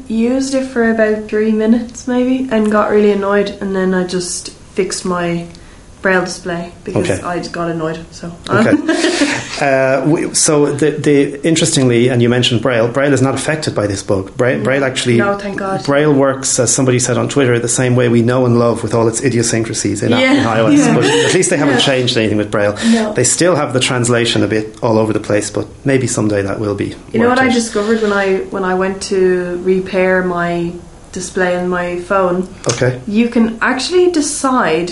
[0.08, 4.52] used it for about three minutes maybe and got really annoyed, and then I just
[4.52, 5.48] fixed my
[6.02, 7.22] braille display because Okay.
[7.22, 8.06] I got annoyed.
[8.14, 8.72] So Okay.
[9.62, 12.88] uh, we, so the, the interestingly, and you mentioned Braille.
[12.92, 14.36] Braille is not affected by this bug.
[14.36, 15.18] Braille, Braille actually.
[15.18, 15.84] No, thank God.
[15.86, 18.94] Braille works, as somebody said on Twitter, the same way we know and love with
[18.94, 20.78] all its idiosyncrasies in, Yeah, in iOS.
[20.78, 20.96] yeah.
[20.96, 21.80] But at least they haven't Yeah.
[21.92, 22.76] changed anything with Braille.
[22.92, 23.14] No.
[23.14, 26.60] They still have the translation a bit all over the place, but maybe someday that
[26.60, 26.96] will be.
[27.14, 30.74] You know what worked I discovered when I when I went to repair my
[31.14, 32.48] display on my phone?
[32.74, 33.00] Okay.
[33.08, 34.92] You can actually decide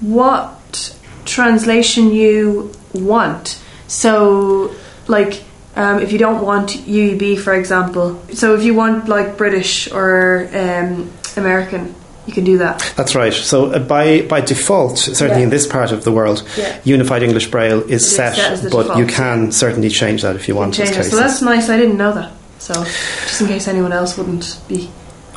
[0.00, 3.58] what translation you want.
[3.88, 4.74] So,
[5.08, 5.42] like,
[5.76, 10.48] um, if you don't want UEB, for example, so if you want like British or
[10.54, 11.94] um, American,
[12.26, 12.92] you can do that.
[12.96, 13.32] That's right.
[13.32, 15.44] So uh, by by default, certainly Yeah.
[15.44, 16.76] in this part of the world, Yeah.
[16.84, 18.98] Unified English Braille is set, set but default.
[18.98, 20.74] you can certainly change that if you want.
[20.74, 21.04] Change it.
[21.04, 21.68] So that's nice.
[21.70, 22.30] I didn't know that.
[22.58, 24.90] So, just in case anyone else wouldn't be.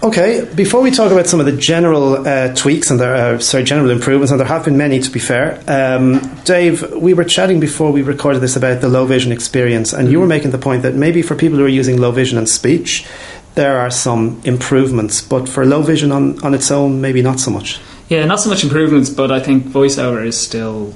[0.03, 3.63] Okay, before we talk about some of the general uh, tweaks and there are sorry
[3.63, 5.61] general improvements, and there have been many to be fair.
[5.67, 10.11] Um, Dave, we were chatting before we recorded this about the low vision experience, and
[10.11, 12.49] you were making the point that maybe for people who are using low vision and
[12.49, 13.05] speech,
[13.53, 17.51] there are some improvements, but for low vision on, on its own, maybe not so
[17.51, 17.79] much.
[18.09, 20.95] Yeah, not so much improvements, but I think voiceover is still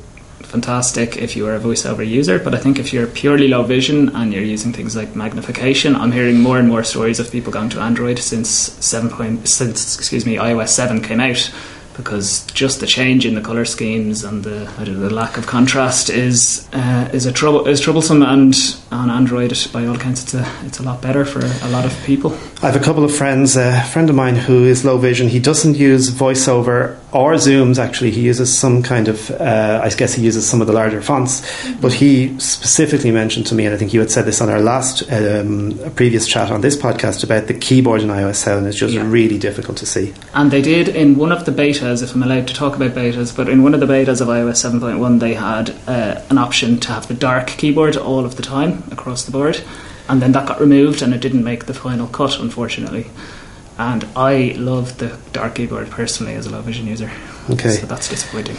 [0.55, 2.39] fantastic if you are a voiceover user.
[2.39, 6.13] But I think if you're purely low vision and you're using things like magnification, I'm
[6.13, 10.25] hearing more and more stories of people going to Android since seven point since excuse
[10.25, 11.51] me iOS seven came out.
[11.97, 15.37] Because just the change in the color schemes and the I don't know, the lack
[15.37, 18.53] of contrast is uh, is a trouble is troublesome, and
[18.91, 21.93] on Android, by all accounts, it's a it's a lot better for a lot of
[22.05, 22.37] people.
[22.61, 25.27] I have a couple of friends, a friend of mine who is low vision.
[25.29, 28.11] He doesn't use voiceover or Zooms, actually.
[28.11, 31.41] He uses some kind of, uh, I guess he uses some of the larger fonts.
[31.79, 34.59] But he specifically mentioned to me, and I think you had said this on our
[34.61, 38.93] last um, previous chat on this podcast about the keyboard in iOS 7 is just
[38.93, 39.03] Yeah.
[39.05, 40.13] really difficult to see.
[40.33, 41.51] And they did in one of the
[41.85, 44.27] betas, if I'm allowed to talk about betas, but in one of the betas of
[44.27, 48.43] iOS 7.1, they had uh, an option to have the dark keyboard all of the
[48.43, 49.61] time across the board.
[50.07, 53.07] And then that got removed and it didn't make the final cut, unfortunately.
[53.77, 57.11] And I love the dark keyboard personally as a low vision user.
[57.49, 57.71] Okay.
[57.71, 58.57] So that's disappointing.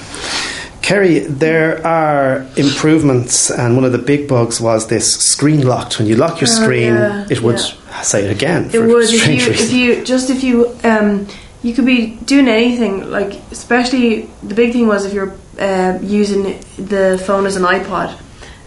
[0.82, 5.98] Kerry, there are improvements, and one of the big bugs was this screen locked.
[5.98, 8.02] When you lock your Oh, screen, yeah, it would yeah.
[8.02, 8.66] say it again.
[8.66, 11.26] It for would if strange you if you just if you um
[11.66, 16.60] you could be doing anything like especially the big thing was if you're uh, using
[16.78, 18.16] the phone as an iPod.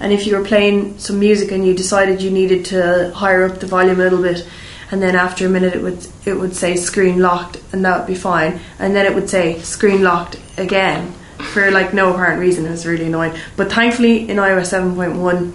[0.02, 3.60] And if you were playing some music and you decided you needed to higher up
[3.60, 4.46] the volume a little bit
[4.92, 8.08] and then after a minute it would it would say screen locked and that would
[8.08, 8.60] be fine.
[8.80, 11.14] And then it would say screen locked again
[11.54, 12.66] for like no apparent reason.
[12.66, 13.34] It was really annoying.
[13.56, 15.54] But thankfully in iOS 7.1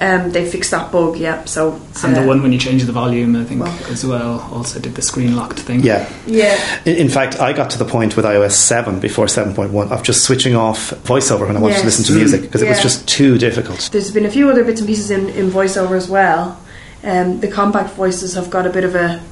[0.00, 2.92] um, they fixed that bug yeah so it's, And the one when you change the
[2.92, 5.80] volume, I think, Well- as well, also did the screen locked thing.
[5.80, 6.08] Yeah.
[6.26, 10.02] yeah In, in fact, I got to the point with iOS 7 before 7.1 of
[10.02, 13.06] just switching off voiceover when I wanted to listen to music because it was just
[13.06, 13.90] too difficult.
[13.92, 16.60] There's been a few other bits and pieces in, in voiceover as well.
[17.02, 19.22] Um, the compact voices have got a bit of a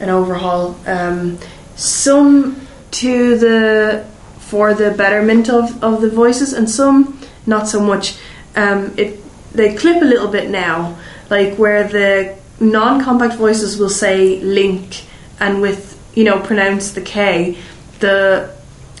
[0.00, 0.76] an overhaul.
[0.86, 1.38] Um,
[1.76, 4.06] some to the
[4.38, 8.18] for the betterment of, of the voices, and some not so much.
[8.54, 9.20] Um, it
[9.56, 10.98] they clip a little bit now,
[11.30, 15.04] like where the non-compact voices will say link,
[15.40, 17.58] and with you know pronounce the K.
[18.00, 18.54] The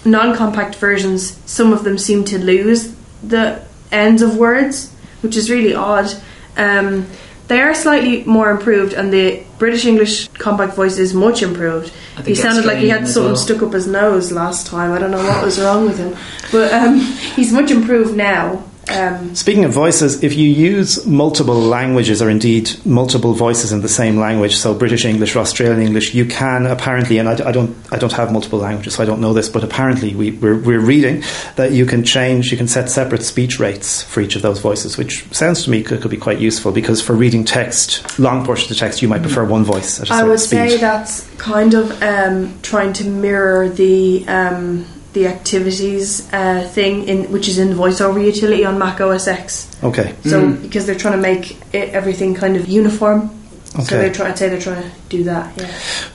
[0.04, 5.74] non-compact versions, some of them seem to lose the ends of words, which is really
[5.74, 6.10] odd.
[6.56, 7.06] Um,
[7.48, 11.92] they are slightly more improved, and the British English compact voice is much improved.
[12.24, 13.36] He sounded like he had something well.
[13.36, 14.92] stuck up his nose last time.
[14.92, 16.16] I don't know what was wrong with him,
[16.50, 16.98] but um,
[17.36, 18.64] he's much improved now.
[18.88, 23.88] Um, Speaking of voices, if you use multiple languages or indeed multiple voices in the
[23.88, 27.76] same language, so British English or Australian English, you can apparently, and I, I don't,
[27.90, 30.80] I don't have multiple languages, so I don't know this, but apparently we, we're, we're
[30.80, 31.24] reading
[31.56, 34.96] that you can change, you can set separate speech rates for each of those voices,
[34.96, 38.70] which sounds to me could, could be quite useful because for reading text, long portions
[38.70, 40.70] of text, you might prefer one voice at a I would speed.
[40.70, 47.18] say that's kind of um, trying to mirror the um, the activities uh, thing in
[47.34, 49.66] which is in the voiceover utility on Mac OS X.
[49.88, 50.08] okay.
[50.30, 50.62] So Mm.
[50.64, 53.18] because they're trying to make it, everything kind of uniform
[53.66, 54.08] So Okay.
[54.08, 54.28] they try.
[54.28, 55.52] I'd say they're trying to do that.
[55.56, 55.70] Yeah.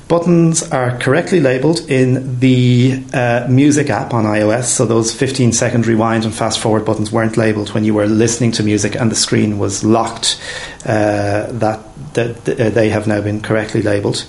[0.08, 4.64] Buttons are correctly labeled in the uh, music app on iOS.
[4.66, 8.52] So those 15 second rewind and fast forward buttons weren't labeled when you were listening
[8.54, 10.42] to music and the screen was locked.
[10.86, 11.80] Uh, that,
[12.16, 14.26] that that, uh, they have now been correctly labeled.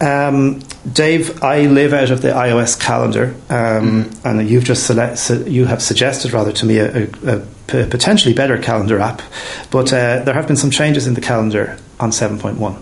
[0.00, 0.60] Um,
[0.92, 5.64] Dave, I live out of the iOS calendar, um, and you've just select, su- you
[5.64, 9.22] have suggested rather to me a, a, a p- potentially better calendar app,
[9.70, 12.80] but uh, there have been some changes in the calendar on 7.1.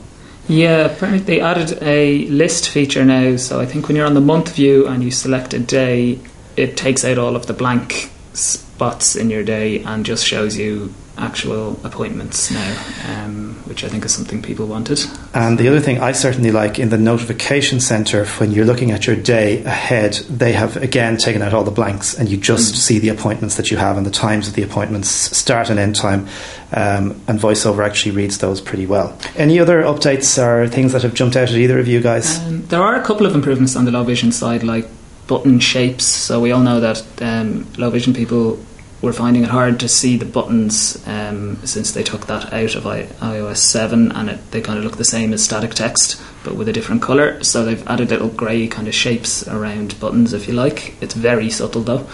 [0.49, 3.37] Yeah, apparently they added a list feature now.
[3.37, 6.19] So I think when you're on the month view and you select a day,
[6.57, 10.93] it takes out all of the blank spots in your day and just shows you
[11.19, 15.01] actual appointments now, um, which I think is something people wanted.
[15.35, 19.07] And the other thing I certainly like in the notification center, when you're looking at
[19.07, 22.99] your day ahead, they have again taken out all the blanks and you just see
[22.99, 26.27] the appointments that you have and the times of the appointments, start and end time.
[26.73, 29.17] Um, and VoiceOver actually reads those pretty well.
[29.37, 32.39] Any other updates or things that have jumped out at either of you guys?
[32.41, 34.89] Um, there are a couple of improvements on the low vision side, like
[35.27, 36.05] button shapes.
[36.05, 38.59] So we all know that um, low vision people
[39.03, 42.87] were finding it hard to see the buttons um, since they took that out of
[42.87, 46.55] I- iOS 7 and it, they kind of look the same as static text but
[46.55, 47.43] with a different colour.
[47.43, 50.95] So they've added little grey kind of shapes around buttons, if you like.
[51.01, 52.07] It's very subtle though.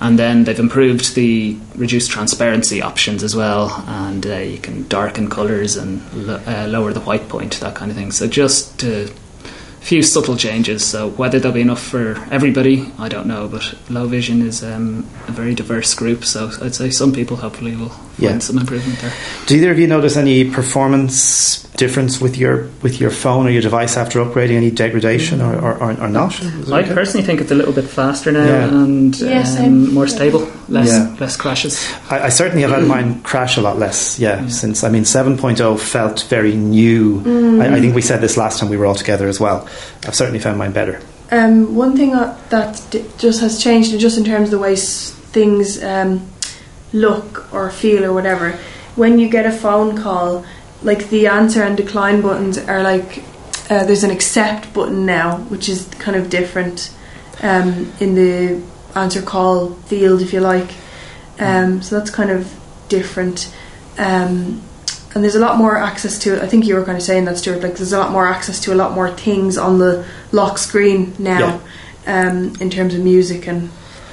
[0.00, 5.28] And then they've improved the reduced transparency options as well, and uh, you can darken
[5.28, 8.10] colours and uh, lower the white point, that kind of thing.
[8.10, 9.12] So just a
[9.80, 10.86] few subtle changes.
[10.86, 13.48] So whether they'll be enough for everybody, I don't know.
[13.48, 17.74] But low vision is um, a very diverse group, so I'd say some people hopefully
[17.76, 18.38] will Yeah.
[18.38, 19.12] some improvement there.
[19.46, 23.62] Do either of you notice any performance difference with your with your phone or your
[23.62, 24.56] device after upgrading?
[24.56, 26.38] Any degradation or, or, or, or not?
[26.40, 26.94] Is it I okay?
[26.94, 28.68] personally think it's a little bit faster now Yeah.
[28.68, 31.16] and Yeah, um, more stable, less Yeah.
[31.20, 31.74] less crashes.
[32.10, 34.48] I, I certainly have had mine crash a lot less, yeah, Yeah.
[34.48, 37.20] since, I mean, 7.0 felt very new.
[37.62, 39.66] I, I think we said this last time we were all together as well.
[40.06, 41.00] I've certainly found mine better.
[41.32, 44.72] Um, one thing uh, that d- just has changed, just in terms of the way
[44.72, 46.20] s- things um,
[46.92, 48.52] look or feel or whatever,
[48.96, 50.44] when you get a phone call,
[50.82, 53.22] like the answer and decline buttons are like
[53.70, 56.92] uh, there's an accept button now, which is kind of different
[57.40, 58.60] um, in the
[58.96, 60.70] answer call field, if you like.
[61.38, 62.52] Um, so that's kind of
[62.88, 63.54] different.
[63.96, 64.62] Um,
[65.14, 66.42] and there's a lot more access to it.
[66.42, 67.62] I think you were kind of saying that, Stuart.
[67.62, 71.14] Like, there's a lot more access to a lot more things on the lock screen
[71.18, 71.60] now,
[72.06, 73.70] um, in terms of music and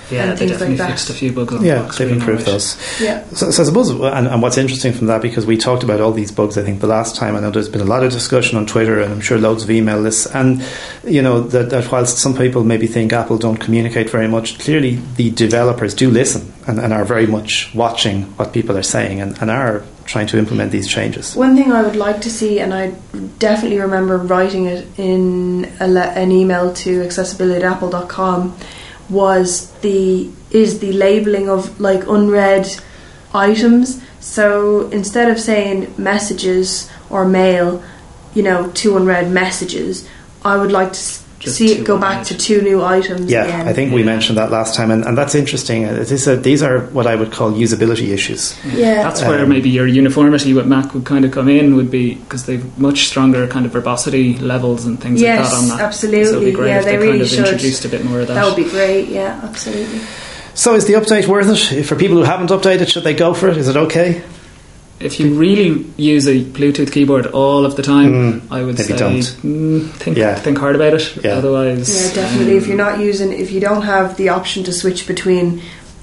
[0.10, 0.90] Yeah, And they things definitely like that.
[0.92, 2.78] fixed a few bugs on the Yeah, box they've improved those.
[3.02, 3.26] yeah.
[3.34, 6.12] So, so I suppose, and, and what's interesting from that, because we talked about all
[6.14, 8.58] these bugs, I think the last time, I know there's been a lot of discussion
[8.58, 10.64] on Twitter, and I'm sure loads of email lists, and
[11.04, 15.00] you know that, that whilst some people maybe think Apple don't communicate very much, clearly
[15.18, 19.38] the developers do listen and, and are very much watching what people are saying and,
[19.42, 21.36] and are trying to implement these changes.
[21.36, 22.92] One thing I would like to see, and I
[23.40, 28.58] definitely remember writing it in a le- an email to accessibility at apple.com,
[29.10, 32.68] was the is the labeling of like unread
[33.34, 34.02] items.
[34.20, 37.84] So instead of saying messages or mail,
[38.34, 40.08] you know, two unread messages,
[40.44, 42.26] I would like to Just see it go back unread.
[42.28, 43.30] to two new items.
[43.32, 43.68] Yeah, again.
[43.68, 45.86] I think we mentioned that last time, and, and that's interesting.
[45.86, 48.58] Uh, It is a, these are what I would call usability issues.
[48.74, 49.04] Yeah.
[49.04, 52.16] That's where Um, maybe your uniformity with Mac would kind of come in, would be
[52.16, 55.80] because they've much stronger kind of verbosity levels and things Yes, like that on that.
[55.86, 56.26] absolutely.
[56.26, 57.40] So it'd be great Yeah, if they they, really kind of should.
[57.40, 58.34] introduced a bit more of that.
[58.34, 59.10] that would be great.
[59.10, 60.00] Yeah, absolutely.
[60.56, 61.84] So, is the update worth it?
[61.84, 63.58] For people who haven't updated, should they go for it?
[63.58, 64.24] Is it okay?
[65.00, 68.96] If you really use a Bluetooth keyboard all of the time, Mm, I would say
[68.98, 69.20] don't.
[69.44, 70.36] mm, think Yeah.
[70.36, 71.14] think hard about it.
[71.24, 71.36] Yeah.
[71.38, 72.54] Otherwise, Yeah, definitely.
[72.54, 75.62] um, if you're not using, if you don't have the option to switch between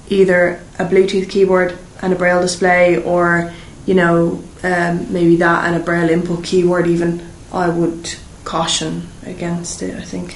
[0.09, 3.51] either a Bluetooth keyboard and a Braille display, or
[3.85, 7.21] you know, um, maybe that and a Braille input keyboard, even,
[7.53, 9.95] I would caution against it.
[9.95, 10.35] I think.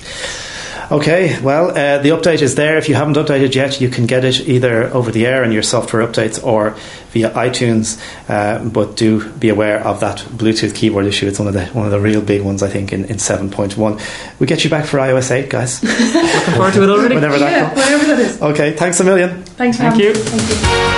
[0.91, 2.77] Okay, well, uh, the update is there.
[2.77, 5.61] If you haven't updated yet, you can get it either over the air in your
[5.61, 6.71] software updates or
[7.11, 8.01] via iTunes.
[8.27, 11.27] Uh, but do be aware of that Bluetooth keyboard issue.
[11.27, 13.51] It's one of the one of the real big ones, I think, in, in seven
[13.51, 13.99] point one.
[14.39, 15.83] We get you back for iOS eight, guys.
[16.13, 17.15] looking forward to it already.
[17.19, 17.79] Whenever that yeah, comes.
[17.79, 18.41] whatever that is.
[18.41, 19.43] Okay, thanks a million.
[19.43, 20.15] Thanks for Thank you.
[20.15, 20.88] Thank you.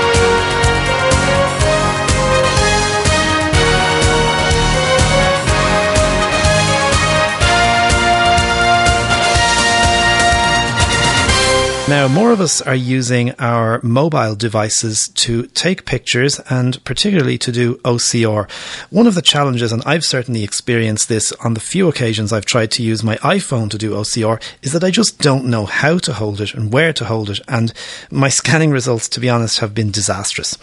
[11.92, 17.52] Now, more of us are using our mobile devices to take pictures and particularly to
[17.52, 18.50] do OCR.
[18.90, 22.72] One of the challenges, and I've certainly experienced this on the few occasions I've tried
[22.72, 26.14] to use my iPhone to do OCR, is that I just don't know how to
[26.14, 27.42] hold it and where to hold it.
[27.50, 27.74] And
[28.10, 30.58] my scanning results, to be honest, have been disastrous.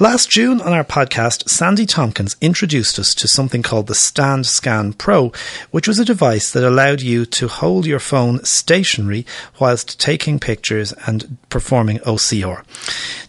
[0.00, 4.92] Last June on our podcast, Sandy Tompkins introduced us to something called the Stand Scan
[4.92, 5.30] Pro,
[5.70, 9.24] which was a device that allowed you to hold your phone stationary
[9.60, 12.64] whilst taking pictures pictures and performing OCR.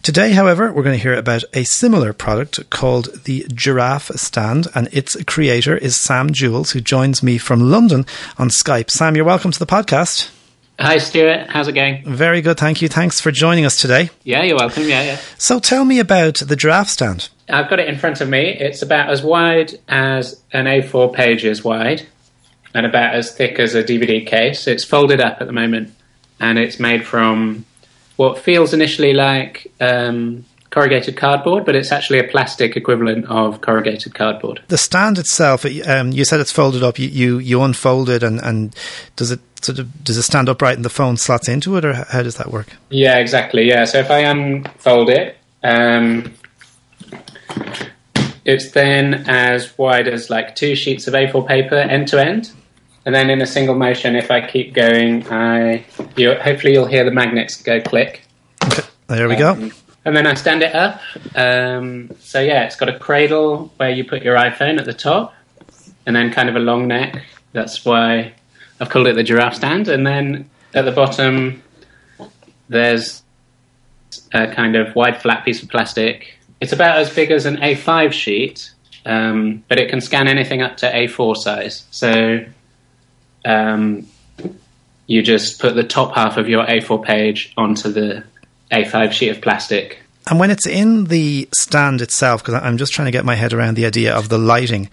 [0.02, 4.88] Today, however, we're going to hear about a similar product called the Giraffe Stand, and
[4.90, 8.06] its creator is Sam Jewell, who joins me from London
[8.38, 8.88] on Skype.
[8.88, 10.30] Sam, you're welcome to the podcast.
[10.80, 11.50] Hi, Stuart.
[11.50, 12.04] How's it going?
[12.06, 12.88] Very good, thank you.
[12.88, 14.08] Thanks for joining us today.
[14.24, 14.84] Yeah, you're welcome.
[14.84, 15.20] Yeah, yeah.
[15.36, 17.28] So tell me about the Giraffe Stand.
[17.50, 18.48] I've got it in front of me.
[18.48, 22.06] It's about as wide as an A4 page is wide
[22.72, 24.66] and about as thick as a DVD case.
[24.66, 25.92] It's folded up at the moment
[26.40, 27.64] and it's made from
[28.16, 34.14] what feels initially like um, corrugated cardboard, but it's actually a plastic equivalent of corrugated
[34.14, 34.62] cardboard.
[34.68, 36.98] The stand itself, um, you said it's folded up.
[36.98, 38.74] You you, you unfold it, and, and
[39.16, 41.94] does it sort of does it stand upright and the phone slots into it, or
[41.94, 42.68] how does that work?
[42.90, 43.68] Yeah, exactly.
[43.68, 46.34] Yeah, so if I unfold it, um,
[48.44, 52.52] it's then as wide as like two sheets of A4 paper end to end.
[53.06, 55.84] And then in a single motion, if I keep going, I
[56.16, 58.22] you, hopefully you'll hear the magnets go click.
[59.06, 59.74] There we um, go.
[60.04, 61.00] And then I stand it up.
[61.36, 65.34] Um, so yeah, it's got a cradle where you put your iPhone at the top,
[66.04, 67.24] and then kind of a long neck.
[67.52, 68.34] That's why
[68.80, 69.86] I've called it the giraffe stand.
[69.86, 71.62] And then at the bottom,
[72.68, 73.22] there's
[74.32, 76.38] a kind of wide flat piece of plastic.
[76.60, 78.72] It's about as big as an A5 sheet,
[79.04, 81.86] um, but it can scan anything up to A4 size.
[81.92, 82.44] So
[83.46, 84.06] um,
[85.06, 88.24] you just put the top half of your A4 page onto the
[88.72, 90.02] A5 sheet of plastic.
[90.28, 93.52] And when it's in the stand itself, because I'm just trying to get my head
[93.52, 94.90] around the idea of the lighting,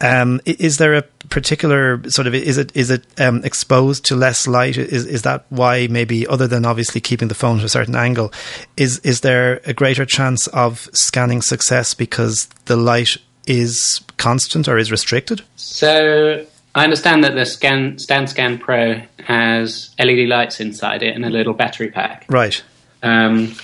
[0.00, 4.46] um, is there a particular sort of is it is it um, exposed to less
[4.46, 4.78] light?
[4.78, 8.32] Is is that why maybe other than obviously keeping the phone at a certain angle,
[8.78, 14.78] is is there a greater chance of scanning success because the light is constant or
[14.78, 15.42] is restricted?
[15.56, 21.30] So I understand that the Scan StandScan Pro has LED lights inside it and a
[21.30, 22.26] little battery pack.
[22.28, 22.62] Right.
[23.02, 23.54] Um,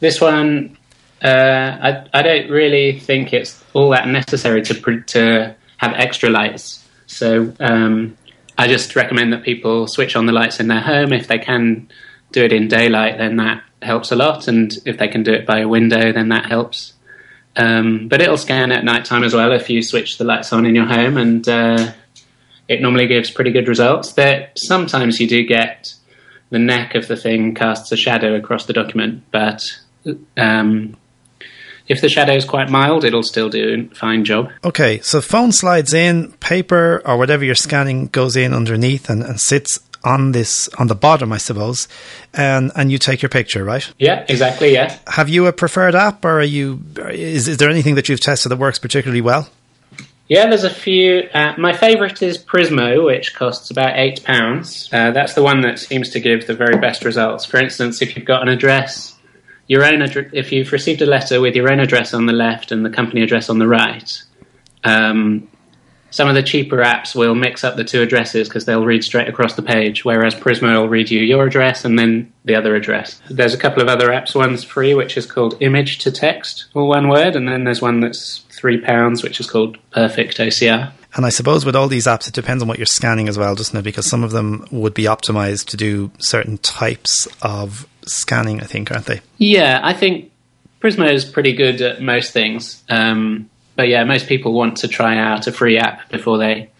[0.00, 0.78] this one,
[1.22, 6.86] uh, I, I don't really think it's all that necessary to to have extra lights.
[7.06, 8.16] So um,
[8.56, 11.90] I just recommend that people switch on the lights in their home if they can
[12.32, 13.18] do it in daylight.
[13.18, 16.30] Then that helps a lot, and if they can do it by a window, then
[16.30, 16.94] that helps.
[17.56, 20.64] Um, but it'll scan at night time as well if you switch the lights on
[20.64, 21.46] in your home and.
[21.46, 21.92] Uh,
[22.70, 24.12] it normally gives pretty good results.
[24.12, 25.92] There, sometimes you do get
[26.50, 29.80] the neck of the thing casts a shadow across the document, but
[30.36, 30.96] um,
[31.88, 34.52] if the shadow is quite mild, it'll still do a fine job.
[34.64, 39.40] Okay, so phone slides in, paper or whatever you're scanning goes in underneath and, and
[39.40, 41.88] sits on this on the bottom, I suppose,
[42.32, 43.92] and and you take your picture, right?
[43.98, 44.72] Yeah, exactly.
[44.72, 44.96] Yeah.
[45.08, 46.84] Have you a preferred app, or are you?
[47.10, 49.48] Is is there anything that you've tested that works particularly well?
[50.30, 51.28] Yeah, there's a few.
[51.34, 54.88] Uh, my favourite is Prizmo, which costs about eight pounds.
[54.92, 57.44] Uh, that's the one that seems to give the very best results.
[57.44, 59.18] For instance, if you've got an address,
[59.66, 62.70] your own ad- if you've received a letter with your own address on the left
[62.70, 64.22] and the company address on the right,
[64.84, 65.48] um,
[66.10, 69.28] some of the cheaper apps will mix up the two addresses because they'll read straight
[69.28, 73.20] across the page, whereas Prizmo will read you your address and then the other address.
[73.28, 74.36] There's a couple of other apps.
[74.36, 77.98] One's free, which is called Image to Text, all one word, and then there's one
[77.98, 80.92] that's three pounds, which is called Perfect OCR.
[81.14, 83.54] And I suppose with all these apps, it depends on what you're scanning as well,
[83.54, 83.82] doesn't it?
[83.82, 88.92] Because some of them would be optimized to do certain types of scanning, I think,
[88.92, 89.20] aren't they?
[89.38, 90.30] Yeah, I think
[90.80, 92.84] Prizmo is pretty good at most things.
[92.88, 96.70] Um, but yeah, most people want to try out a free app before they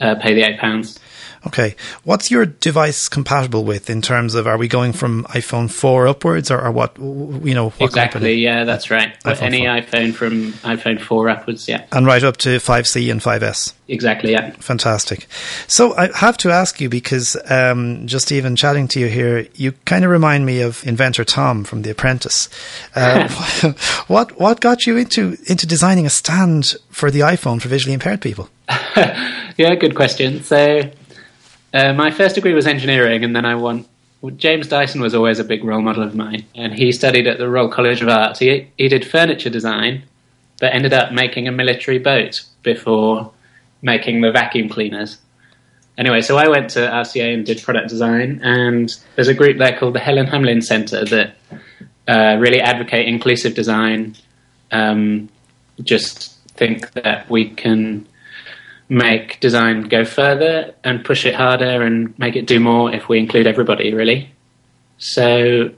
[0.00, 0.98] uh, pay the eight pounds.
[1.46, 6.08] Okay, what's your device compatible with in terms of are we going from iPhone four
[6.08, 7.70] upwards or, or what you know?
[7.70, 8.34] What exactly, company?
[8.34, 9.16] yeah, that's right.
[9.22, 9.68] IPhone Any 4.
[9.68, 13.74] iPhone from iPhone four upwards, yeah, and right up to five C and five S.
[13.88, 14.50] Exactly, yeah.
[14.58, 15.28] Fantastic.
[15.68, 19.72] So I have to ask you because um, just even chatting to you here, you
[19.84, 22.48] kind of remind me of inventor Tom from The Apprentice.
[22.96, 23.28] Uh,
[24.08, 28.20] what what got you into into designing a stand for the iPhone for visually impaired
[28.20, 28.48] people?
[28.96, 30.42] yeah, good question.
[30.42, 30.90] So
[31.72, 33.84] uh, my first degree was engineering, and then I won.
[34.36, 37.48] James Dyson was always a big role model of mine, and he studied at the
[37.48, 38.38] Royal College of Arts.
[38.38, 40.02] He he did furniture design,
[40.60, 43.32] but ended up making a military boat before
[43.82, 45.18] making the vacuum cleaners.
[45.98, 49.78] anyway, so I went to RCA and did product design, and there's a group there
[49.78, 51.36] called the Helen Hamlyn Center that
[52.08, 54.16] uh, really advocate inclusive design.
[54.72, 55.28] Um,
[55.82, 58.06] just think that we can
[58.88, 63.18] make design go further and push it harder and make it do more if we
[63.18, 64.30] include everybody, really.
[64.98, 65.70] So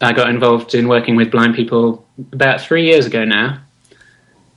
[0.00, 3.60] I got involved in working with blind people about three years ago now.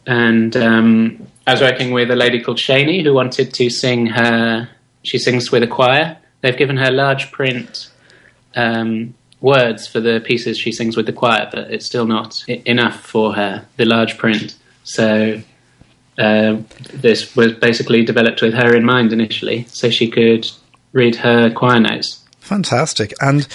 [0.06, 4.70] And um, I was working with a lady called Shani who wanted to sing her,
[5.04, 6.18] she sings with a choir.
[6.42, 7.90] They've given her large print
[8.56, 13.02] um, words for the pieces she sings with the choir, but it's still not enough
[13.02, 14.56] for her, the large print.
[14.84, 15.42] So
[16.18, 16.58] uh,
[16.94, 20.50] this was basically developed with her in mind initially, so she could
[20.94, 22.24] read her choir notes.
[22.40, 23.14] Fantastic.
[23.22, 23.48] And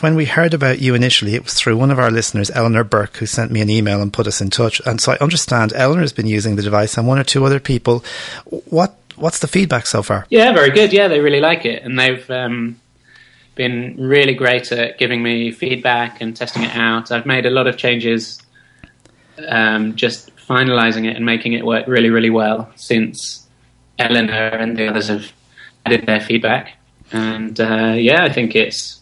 [0.00, 3.16] when we heard about you initially, it was through one of our listeners, Eleanor Burke,
[3.16, 4.80] who sent me an email and put us in touch.
[4.86, 7.60] And so I understand Eleanor has been using the device and one or two other
[7.60, 8.04] people.
[8.46, 10.26] What What's the feedback so far?
[10.30, 10.92] Yeah, very good.
[10.92, 12.80] Yeah, they really like it, and they've um,
[13.56, 17.10] been really great at giving me feedback and testing it out.
[17.10, 18.40] I've made a lot of changes,
[19.48, 23.46] um, just finalising it and making it work really, really well since
[23.98, 25.32] Eleanor and the others have
[25.84, 26.76] added their feedback.
[27.12, 29.00] And uh, yeah, I think it's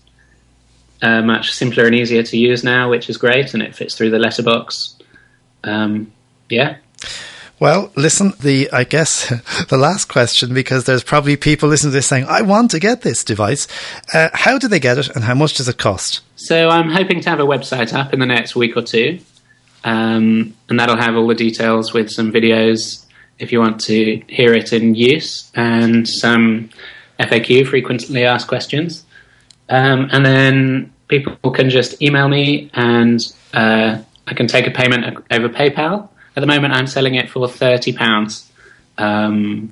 [1.02, 4.10] uh, much simpler and easier to use now, which is great, and it fits through
[4.10, 4.96] the letterbox.
[5.64, 6.12] Um,
[6.48, 6.76] yeah.
[7.58, 9.28] Well, listen, the I guess
[9.68, 13.02] the last question because there's probably people listening to this saying, "I want to get
[13.02, 13.66] this device."
[14.12, 16.20] Uh, how do they get it, and how much does it cost?
[16.36, 19.20] So I'm hoping to have a website up in the next week or two,
[19.86, 23.06] um, and that'll have all the details with some videos
[23.38, 26.70] if you want to hear it in use and some
[27.20, 29.04] FAQ, frequently asked questions.
[29.68, 33.20] Um, and then people can just email me, and
[33.54, 36.08] uh, I can take a payment over PayPal.
[36.36, 38.50] At the moment, I'm selling it for thirty pounds,
[38.98, 39.70] um,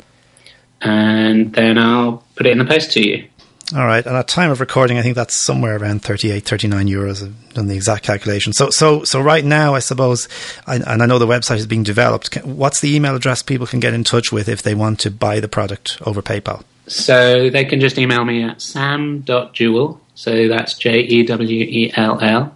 [0.80, 3.28] and then I'll put it in the post to you.
[3.72, 7.22] All right, and at time of recording, I think that's somewhere around 38, 39 euros.
[7.22, 8.52] I've done the exact calculation.
[8.52, 10.28] So, so, so right now, I suppose,
[10.66, 12.34] and I know the website is being developed.
[12.44, 15.40] What's the email address people can get in touch with if they want to buy
[15.40, 16.62] the product over PayPal?
[16.88, 22.20] So they can just email me at sam.jewell, so that's J E W E L
[22.20, 22.54] L,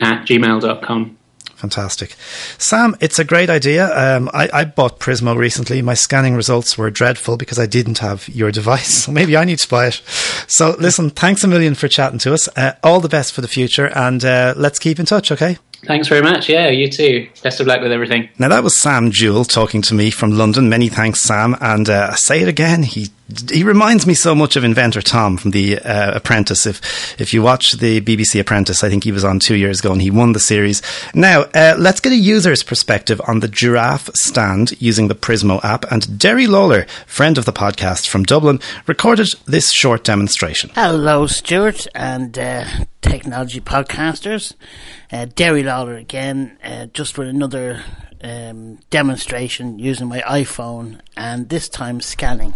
[0.00, 1.18] at gmail.com.
[1.56, 2.16] Fantastic.
[2.58, 3.86] Sam, it's a great idea.
[3.96, 5.80] Um, I, I, bought Prizmo recently.
[5.82, 8.74] My scanning results were dreadful because I didn't have your device.
[9.04, 10.00] So maybe I need to buy it.
[10.46, 12.48] So listen, thanks a million for chatting to us.
[12.56, 15.58] Uh, all the best for the future and uh, let's keep in touch, okay?
[15.86, 16.48] Thanks very much.
[16.48, 17.28] Yeah, you too.
[17.42, 18.30] Best of luck with everything.
[18.38, 20.68] Now, that was Sam Jewell talking to me from London.
[20.68, 21.56] Many thanks, Sam.
[21.60, 23.08] And uh, I say it again, he
[23.50, 26.66] he reminds me so much of Inventor Tom from The uh, Apprentice.
[26.66, 29.92] If if you watch the BBC Apprentice, I think he was on two years ago
[29.92, 30.82] and he won the series.
[31.14, 35.90] Now, uh, let's get a user's perspective on the giraffe stand using the Prizmo app.
[35.90, 40.70] And Derry Lawlor, friend of the podcast from Dublin, recorded this short demonstration.
[40.74, 42.66] Hello, Stuart and uh,
[43.00, 44.54] technology podcasters.
[45.10, 47.82] Uh, Derry Lawlor again, uh, just for another
[48.22, 52.54] um, demonstration using my iPhone and this time scanning.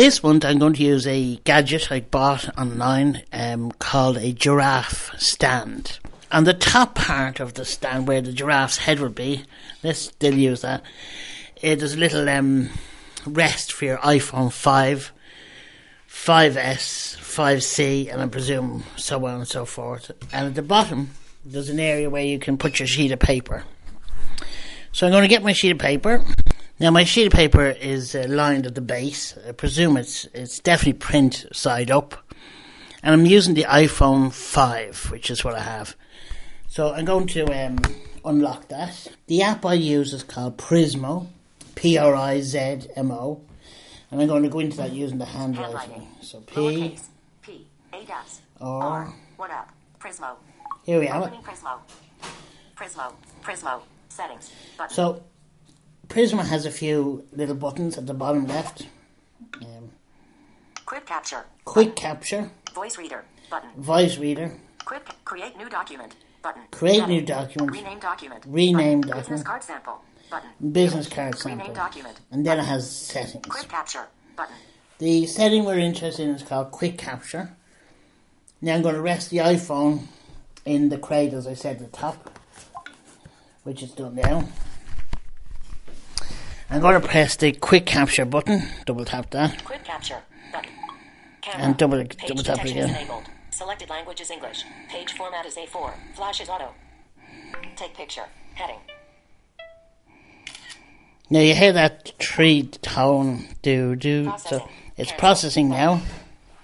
[0.00, 5.10] This month I'm going to use a gadget I bought online um, called a giraffe
[5.18, 5.98] stand.
[6.32, 9.44] And the top part of the stand where the giraffe's head would be,
[9.82, 10.82] let's still use that,
[11.60, 12.70] it is a little um,
[13.26, 15.12] rest for your iPhone 5,
[16.08, 20.12] 5S, 5C, and I presume so on and so forth.
[20.32, 21.10] And at the bottom,
[21.44, 23.64] there's an area where you can put your sheet of paper.
[24.92, 26.24] So I'm going to get my sheet of paper.
[26.80, 29.36] Now my sheet of paper is uh, lined at the base.
[29.46, 32.14] I presume it's it's definitely print side up,
[33.02, 35.94] and I'm using the iPhone 5, which is what I have.
[36.68, 37.76] So I'm going to um,
[38.24, 39.08] unlock that.
[39.26, 41.26] The app I use is called Prizmo,
[41.74, 42.58] P R I Z
[42.96, 43.42] M O,
[44.10, 46.08] and I'm going to go into that using the handwriting.
[46.22, 46.96] So P
[47.42, 47.66] P.
[47.92, 48.08] Eight
[48.58, 49.12] R.
[49.36, 49.68] One up?
[49.98, 50.34] Prizmo.
[50.84, 51.78] Here we opening Prizmo.
[52.74, 53.12] Prizmo.
[53.42, 53.82] Prizmo.
[54.08, 54.50] Settings.
[54.78, 54.94] Button.
[54.94, 55.22] So,
[56.10, 58.88] Prizmo has a few little buttons at the bottom left.
[59.62, 59.90] Um,
[60.84, 64.52] quick capture quick capture, voice reader button voice reader,
[64.84, 67.16] quick create new document button Create Heading.
[67.16, 67.70] new document.
[67.72, 69.18] rename document Rename button.
[69.20, 70.00] business card sample
[70.30, 71.58] button business card sample.
[71.58, 73.46] rename document and then it has settings.
[73.46, 74.06] quick capture
[74.36, 74.56] button
[74.98, 77.56] The setting we're interested in is called quick capture.
[78.60, 80.06] Now I'm going to rest the iPhone
[80.64, 82.30] in the crate as I said at the top,
[83.62, 84.48] which is done now.
[86.70, 89.64] I'm going to press the quick capture button, double tap that.
[89.64, 90.18] quick capture
[90.52, 90.70] button
[91.42, 92.90] camera And double- page double tap it again.
[92.90, 96.72] enabled selected language is English page format is A4 flash is auto
[97.76, 98.78] take picture heading
[101.28, 104.68] Now you hear that three tone do do, so.
[104.96, 106.02] It's processing now.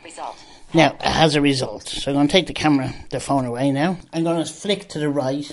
[0.05, 0.37] Result.
[0.75, 1.89] Now it has a result.
[1.89, 3.99] So I'm going to take the camera, the phone away now.
[4.13, 5.51] I'm going to flick to the right,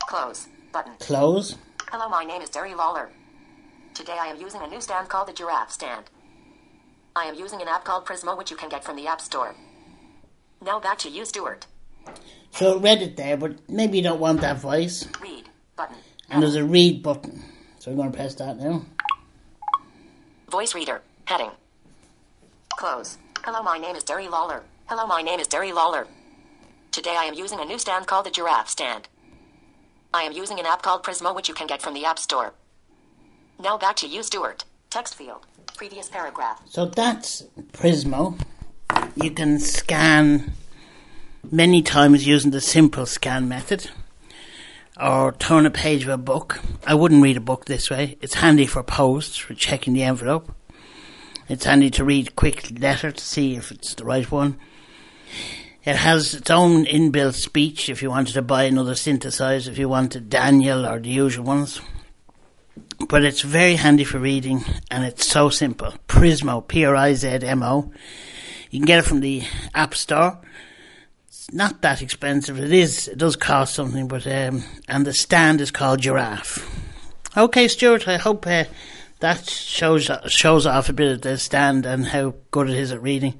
[0.00, 0.48] Close.
[0.72, 0.92] Button.
[0.98, 1.56] close.
[1.90, 3.08] Hello, my name is Derry Lawlor.
[3.94, 6.04] Today I am using a new stand called the Giraffe Stand.
[7.14, 9.54] I am using an app called Prizmo, which you can get from the App Store.
[10.64, 11.66] Now back to you, Stuart.
[12.52, 15.06] So it read it there, but maybe you don't want that voice.
[15.20, 15.48] Read.
[15.76, 15.96] Button.
[16.30, 17.42] And there's a read button.
[17.78, 18.86] So I'm going to press that now.
[20.50, 21.02] Voice reader.
[21.26, 21.50] Heading.
[22.70, 23.18] Close.
[23.44, 24.62] Hello, my name is Derry Lawlor.
[24.86, 26.06] Hello, my name is Derry Lawlor.
[26.92, 29.08] Today I am using a new stand called the Giraffe Stand.
[30.14, 32.54] I am using an app called Prizmo, which you can get from the App Store.
[33.62, 34.64] Now back to you, Stuart.
[34.90, 35.46] Text field.
[35.76, 36.60] Previous paragraph.
[36.68, 38.36] So that's Prizmo.
[39.14, 40.54] You can scan
[41.48, 43.88] many times using the simple scan method
[45.00, 46.58] or turn a page of a book.
[46.84, 48.18] I wouldn't read a book this way.
[48.20, 50.52] It's handy for post, for checking the envelope.
[51.48, 54.58] It's handy to read a quick letter to see if it's the right one.
[55.84, 59.88] It has its own inbuilt speech if you wanted to buy another synthesizer, if you
[59.88, 61.80] wanted Daniel or the usual ones.
[63.08, 65.94] But it's very handy for reading and it's so simple.
[66.08, 67.92] Prizmo, P R I Z M O.
[68.70, 69.42] You can get it from the
[69.74, 70.38] App Store.
[71.28, 72.58] It's not that expensive.
[72.58, 73.08] It is.
[73.08, 76.66] It does cost something, but um, and the stand is called Giraffe.
[77.36, 78.08] Okay, Stuart.
[78.08, 78.64] I hope uh,
[79.20, 83.02] that shows shows off a bit of the stand and how good it is at
[83.02, 83.38] reading.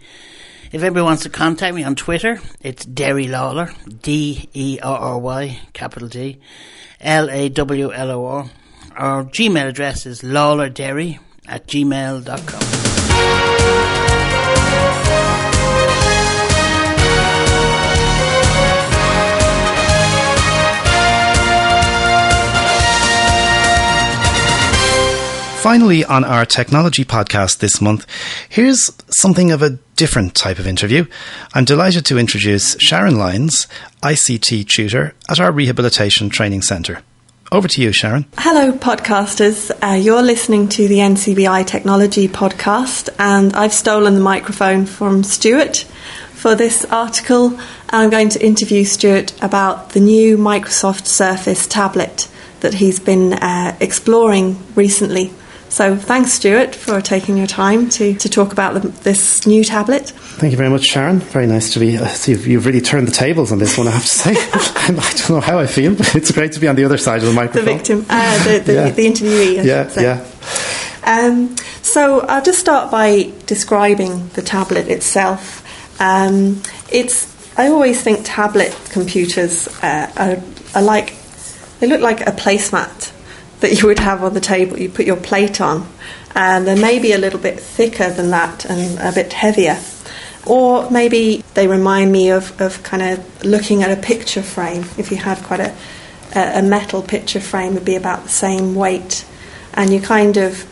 [0.71, 5.19] If anybody wants to contact me on Twitter, it's Derry Lawlor, D E R R
[5.19, 6.41] Y, capital D,
[7.01, 8.51] L A W L O R.
[8.97, 12.83] Our Gmail address is lawlorderry at gmail.com.
[25.63, 28.05] Finally, on our technology podcast this month,
[28.49, 31.07] here's something of a different type of interview.
[31.55, 33.69] I'm delighted to introduce Sharon Lyons,
[34.03, 37.03] ICT tutor at our Rehabilitation Training Centre.
[37.53, 38.25] Over to you, Sharon.
[38.39, 39.71] Hello, podcasters.
[39.83, 45.85] Uh, you're listening to the NCBI Technology podcast, and I've stolen the microphone from Stuart
[46.33, 47.61] for this article.
[47.91, 52.27] I'm going to interview Stuart about the new Microsoft Surface tablet
[52.61, 55.31] that he's been uh, exploring recently.
[55.73, 60.11] So, thanks, Stuart, for taking your time to, to talk about the, this new tablet.
[60.11, 61.21] Thank you very much, Sharon.
[61.21, 61.97] Very nice to be.
[61.97, 64.31] Uh, so you've, you've really turned the tables on this one, I have to say.
[64.37, 67.23] I don't know how I feel, but it's great to be on the other side
[67.23, 67.65] of the microphone.
[67.65, 68.91] The victim, uh, the, the, Yeah.
[68.91, 69.61] the interviewee.
[69.61, 70.03] I Yeah, should say.
[70.03, 70.27] yeah.
[71.05, 75.65] Um, so I'll just start by describing the tablet itself.
[75.99, 76.61] Um,
[76.91, 81.15] it's I always think tablet computers uh, are, are like
[81.81, 83.11] they look like a placemat
[83.63, 84.79] that you would have on the table.
[84.79, 85.89] You put your plate on,
[86.35, 89.79] and they're maybe a little bit thicker than that and a bit heavier.
[90.45, 94.85] Or maybe they remind me of, of kind of looking at a picture frame.
[94.99, 95.75] If you had quite a,
[96.35, 99.25] a a metal picture frame, would be about the same weight,
[99.73, 100.65] and you kind of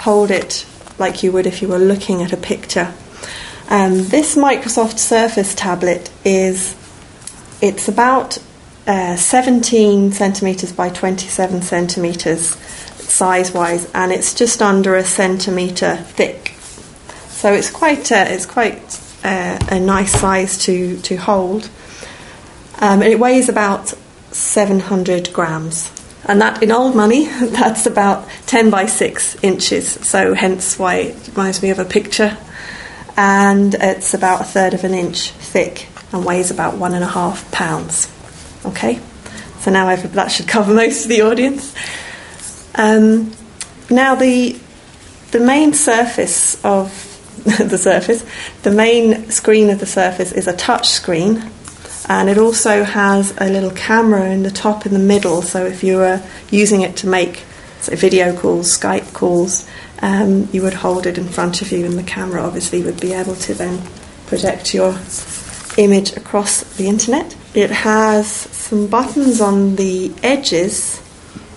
[0.00, 0.66] hold it
[0.98, 2.92] like you would if you were looking at a picture.
[3.68, 6.74] Um, this Microsoft Surface tablet is
[7.60, 8.38] it's about
[8.88, 12.56] uh, 17 centimeters by 27 centimeters
[12.96, 16.54] size wise, and it's just under a centimeter thick.
[17.28, 21.68] So it's quite uh, it's quite uh, a nice size to to hold.
[22.80, 23.88] Um, and it weighs about
[24.30, 25.92] 700 grams.
[26.24, 29.88] And that, in old money, that's about 10 by 6 inches.
[30.08, 32.38] So, hence why it reminds me of a picture.
[33.16, 37.08] And it's about a third of an inch thick and weighs about one and a
[37.08, 38.08] half pounds.
[38.64, 39.00] Okay?
[39.60, 41.74] So, now I've, that should cover most of the audience.
[42.74, 43.32] Um,
[43.90, 44.58] now, the,
[45.30, 47.04] the main surface of
[47.44, 48.24] the surface,
[48.62, 51.50] the main screen of the surface is a touch screen
[52.08, 55.84] and it also has a little camera in the top in the middle so if
[55.84, 57.44] you were using it to make
[57.82, 59.68] video calls skype calls
[60.00, 63.12] um, you would hold it in front of you and the camera obviously would be
[63.12, 63.80] able to then
[64.26, 64.98] project your
[65.76, 68.26] image across the internet it has
[68.66, 71.02] some buttons on the edges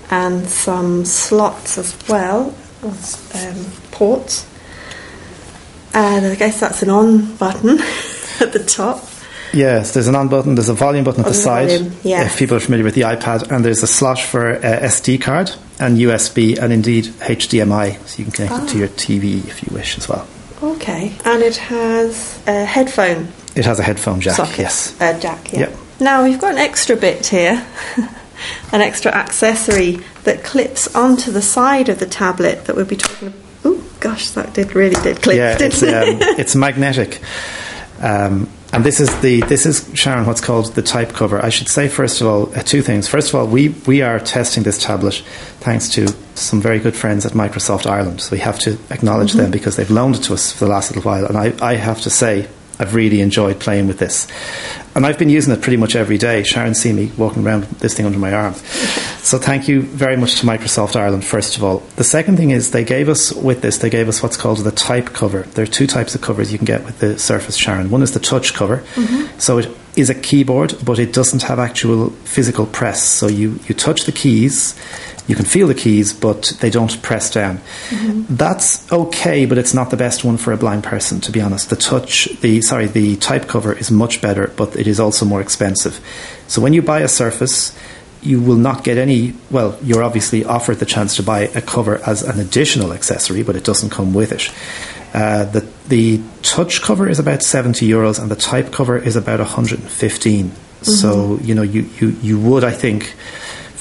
[0.10, 4.46] and some slots as well um, ports
[5.94, 7.80] and I guess that's an on button
[8.40, 9.00] at the top
[9.54, 11.72] Yes, there's an on button, there's a volume button at the side.
[12.06, 12.24] yeah.
[12.26, 15.52] If people are familiar with the iPad, and there's a slot for uh, SD card
[15.78, 18.80] and USB and indeed HDMI, so you can connect it to Ah.
[18.80, 20.26] your TV if you wish as well.
[20.64, 24.58] Okay, and it has a headphone It has a headphone jack, socket.
[24.60, 24.96] yes.
[25.02, 25.60] Uh, jack, yeah.
[25.68, 25.78] Yep.
[26.02, 27.66] Now we've got an extra bit here,
[28.74, 33.34] an extra accessory that clips onto the side of the tablet that we'll be talking.
[33.64, 35.38] Oh Gosh, that did really did clip.
[35.38, 35.94] Yeah, didn't it's it?
[35.94, 37.22] um, it's magnetic.
[38.02, 41.44] Um, and this is the this is Sharon what's called the type cover.
[41.44, 43.08] I should say first of all uh, two things.
[43.08, 45.24] First of all, we we are testing this tablet
[45.60, 48.22] thanks to some very good friends at Microsoft Ireland.
[48.22, 50.90] So we have to acknowledge them because they've loaned it to us for the last
[50.90, 51.28] little while.
[51.28, 52.48] And I, I have to say
[52.80, 54.28] I've really enjoyed playing with this.
[54.94, 56.44] And I've been using it pretty much every day.
[56.44, 58.54] Sharon see me walking around with this thing under my arm.
[59.24, 61.84] So thank you very much to Microsoft Ireland, first of all.
[61.96, 64.72] The second thing is they gave us, with this, they gave us what's called the
[64.72, 65.44] type cover.
[65.44, 67.90] There are two types of covers you can get with the Surface, Sharon.
[67.90, 68.78] One is the touch cover.
[68.96, 69.40] Mm-hmm.
[69.40, 73.04] So it is a keyboard, but it doesn't have actual physical press.
[73.04, 74.76] So you, you touch the keys,
[75.32, 77.62] you can feel the keys, but they don't press down.
[78.30, 81.70] That's okay, but it's not the best one for a blind person, to be honest.
[81.70, 85.40] The touch, the sorry, the type cover is much better, but it is also more
[85.40, 86.02] expensive.
[86.48, 87.74] So when you buy a Surface,
[88.22, 89.34] you will not get any.
[89.50, 93.56] Well, you're obviously offered the chance to buy a cover as an additional accessory, but
[93.56, 94.52] it doesn't come with it.
[95.16, 99.40] Uh, the the touch cover is about seventy euros, and the type cover is about
[99.40, 100.52] one hundred and fifteen.
[100.82, 103.16] So you know you, you you would I think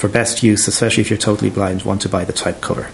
[0.00, 2.88] for best use, especially if you're totally blind, want to buy the type cover.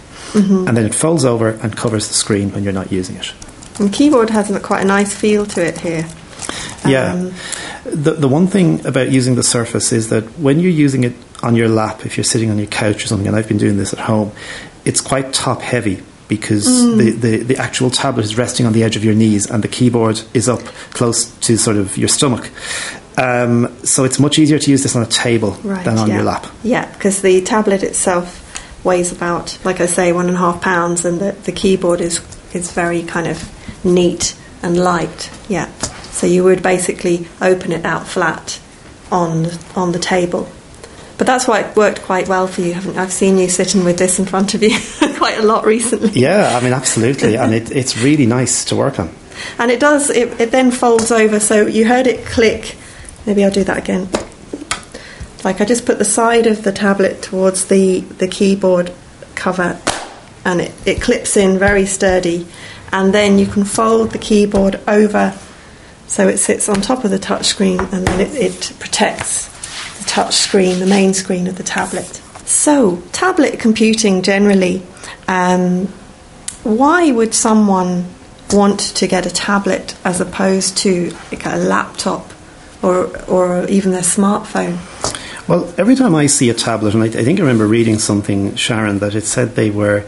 [0.67, 3.33] And then it folds over and covers the screen when you're not using it.
[3.79, 6.07] And keyboard has quite a nice feel to it here.
[6.85, 7.13] Yeah.
[7.15, 7.33] Um,
[7.85, 11.55] The, the one thing about using the Surface is that when you're using it on
[11.55, 13.93] your lap, if you're sitting on your couch or something, and I've been doing this
[13.93, 14.33] at home,
[14.85, 16.65] it's quite top heavy because
[16.97, 19.69] the, the, the actual tablet is resting on the edge of your knees and the
[19.69, 20.61] keyboard is up
[20.91, 22.51] close to sort of your stomach.
[23.19, 26.17] Um, so it's much easier to use this on a table Right, than on yeah.
[26.17, 26.47] your lap.
[26.63, 28.43] Yeah, because the tablet itself
[28.85, 32.21] weighs about, like I say, one and a half pounds, and the, the keyboard is
[32.55, 35.31] is very kind of neat and light.
[35.49, 35.71] Yeah,
[36.11, 38.61] so you would basically open it out flat
[39.11, 40.49] on on the table.
[41.19, 42.75] But that's why it worked quite well for you.
[42.75, 44.79] Haven't I've seen you sitting with this in front of you
[45.17, 46.11] quite a lot recently.
[46.11, 47.37] Yeah, I mean, absolutely.
[47.37, 49.11] and it, it's really nice to work on.
[49.59, 51.41] And it does, it, it then folds over.
[51.41, 52.77] So you heard it click.
[53.27, 54.09] Maybe I'll do that again.
[55.43, 58.93] Like I just put the side of the tablet towards the, the keyboard
[59.35, 59.81] cover
[60.45, 62.47] and it, it clips in very sturdy.
[62.93, 65.37] And then you can fold the keyboard over
[66.07, 69.56] so it sits on top of the touch screen and then it, it protects
[70.17, 72.07] touch screen, the main screen of the tablet.
[72.47, 74.83] So, tablet computing generally,
[75.29, 75.89] um,
[76.63, 78.07] why would someone
[78.51, 82.33] want to get a tablet as opposed to like a laptop
[82.83, 82.97] or
[83.29, 84.79] or even a smartphone?
[85.49, 88.57] Well, every time I see a tablet, and I, I think I remember reading something,
[88.57, 90.03] Sharon, that it said they were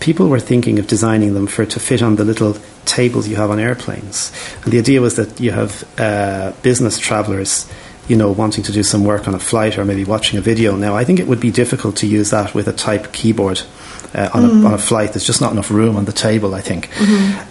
[0.00, 3.50] people were thinking of designing them for to fit on the little tables you have
[3.50, 4.32] on airplanes,
[4.64, 7.66] and the idea was that you have uh, business travellers.
[8.08, 10.76] You know, wanting to do some work on a flight or maybe watching a video.
[10.76, 13.62] Now, I think it would be difficult to use that with a type keyboard
[14.14, 15.12] uh, on, a, on a flight.
[15.12, 16.88] There's just not enough room on the table, I think.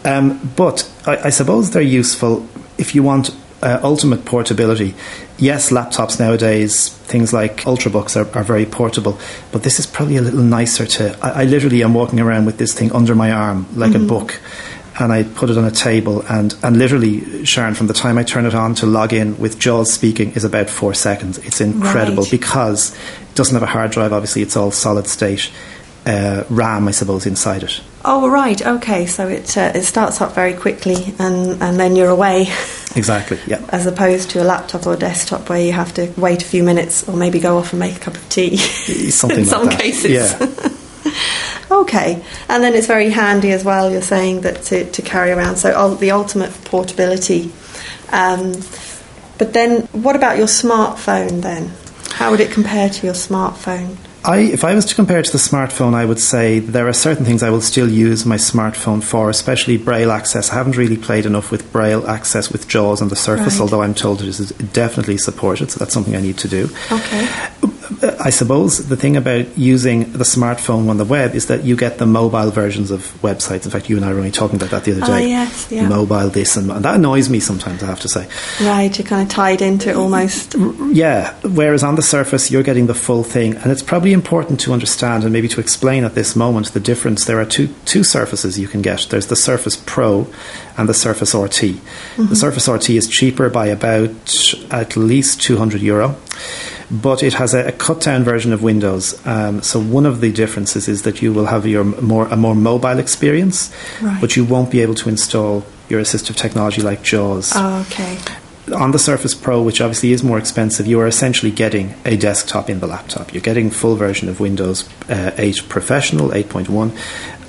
[0.06, 2.48] Um, but I, I suppose they're useful
[2.78, 4.96] if you want uh, ultimate portability.
[5.38, 9.20] Yes, laptops nowadays, things like ultrabooks are, are very portable,
[9.52, 11.18] but this is probably a little nicer to.
[11.22, 14.40] I, I literally am walking around with this thing under my arm like a book.
[14.98, 18.24] And I put it on a table, and, and literally, Sharon, from the time I
[18.24, 21.38] turn it on to log in with Jaws speaking is about four seconds.
[21.40, 22.32] It's incredible Right.
[22.32, 25.52] because it doesn't have a hard drive, obviously, it's all solid state
[26.06, 27.82] uh, RAM, I suppose, inside it.
[28.06, 29.06] Oh right, okay.
[29.08, 32.42] So it uh, it starts up very quickly, and and then you're away,
[32.96, 33.66] Exactly, yeah.
[33.70, 37.10] as opposed to a laptop or desktop where you have to wait a few minutes
[37.10, 38.56] or maybe go off and make a cup of tea.
[38.58, 39.80] Something in like some that.
[39.82, 40.12] cases.
[40.12, 40.38] Yeah.
[41.72, 43.92] Okay, and then it's very handy as well.
[43.92, 47.52] You're saying that to, to carry around, so the ultimate portability.
[48.12, 48.54] Um,
[49.38, 51.42] but then, what about your smartphone?
[51.42, 51.72] Then,
[52.12, 53.98] how would it compare to your smartphone?
[54.24, 56.94] I, if I was to compare it to the smartphone, I would say there are
[56.94, 60.50] certain things I will still use my smartphone for, especially Braille access.
[60.50, 63.62] I haven't really played enough with Braille access with JAWS on the Surface, Right.
[63.62, 66.70] although I'm told it is definitely supported, so that's something I need to do.
[66.92, 67.28] Okay.
[68.20, 71.98] I suppose the thing about using the smartphone on the web is that you get
[71.98, 73.66] the mobile versions of websites.
[73.66, 75.30] In fact, you and I were only talking about that the other Ah, day.
[75.30, 75.88] yes, yeah.
[75.88, 77.84] Mobile this and, and that annoys me sometimes.
[77.84, 78.28] I have to say.
[78.62, 80.56] Right, you're kind of tied into it almost.
[80.92, 84.74] Yeah, whereas on the surface you're getting the full thing, and it's probably important to
[84.74, 87.26] understand and maybe to explain at this moment the difference.
[87.26, 89.08] There are two two surfaces you can get.
[89.10, 90.28] There's the Surface Pro
[90.78, 91.76] and the Surface RT.
[92.18, 94.12] The Surface RT is cheaper by about
[94.72, 96.16] at least 200 euro.
[96.92, 99.20] But it has a, a cut down version of Windows.
[99.26, 102.54] Um, so one of the differences is that you will have your more a more
[102.56, 103.72] mobile experience,
[104.02, 104.20] Right.
[104.22, 108.18] but you won't be able to install your assistive technology like JAWS Oh, okay.
[108.76, 112.70] on the Surface Pro, which obviously is more expensive, you are essentially getting a desktop
[112.70, 113.34] in the laptop.
[113.34, 116.92] You're getting full version of Windows uh, 8 Professional 8.1,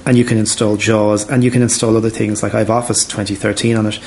[0.06, 3.04] and you can install JAWS, and you can install other things like I have Office
[3.06, 3.98] 2013 on it.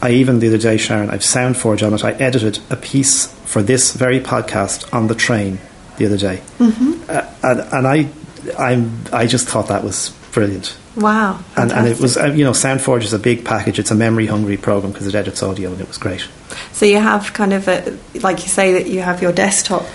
[0.00, 2.04] I even the other day, Sharon, I've SoundForge on it.
[2.04, 5.58] I edited a piece for this very podcast on the train
[5.96, 7.02] the other day, mm-hmm.
[7.08, 8.08] uh, and, and I,
[8.58, 10.76] I'm, I just thought that was brilliant.
[10.96, 11.40] Wow.
[11.56, 13.78] And, and it was, uh, you know, SoundForge is a big package.
[13.78, 16.26] It's a memory hungry program because it edits audio and it was great.
[16.72, 19.86] So you have kind of a, like you say, that you have your desktop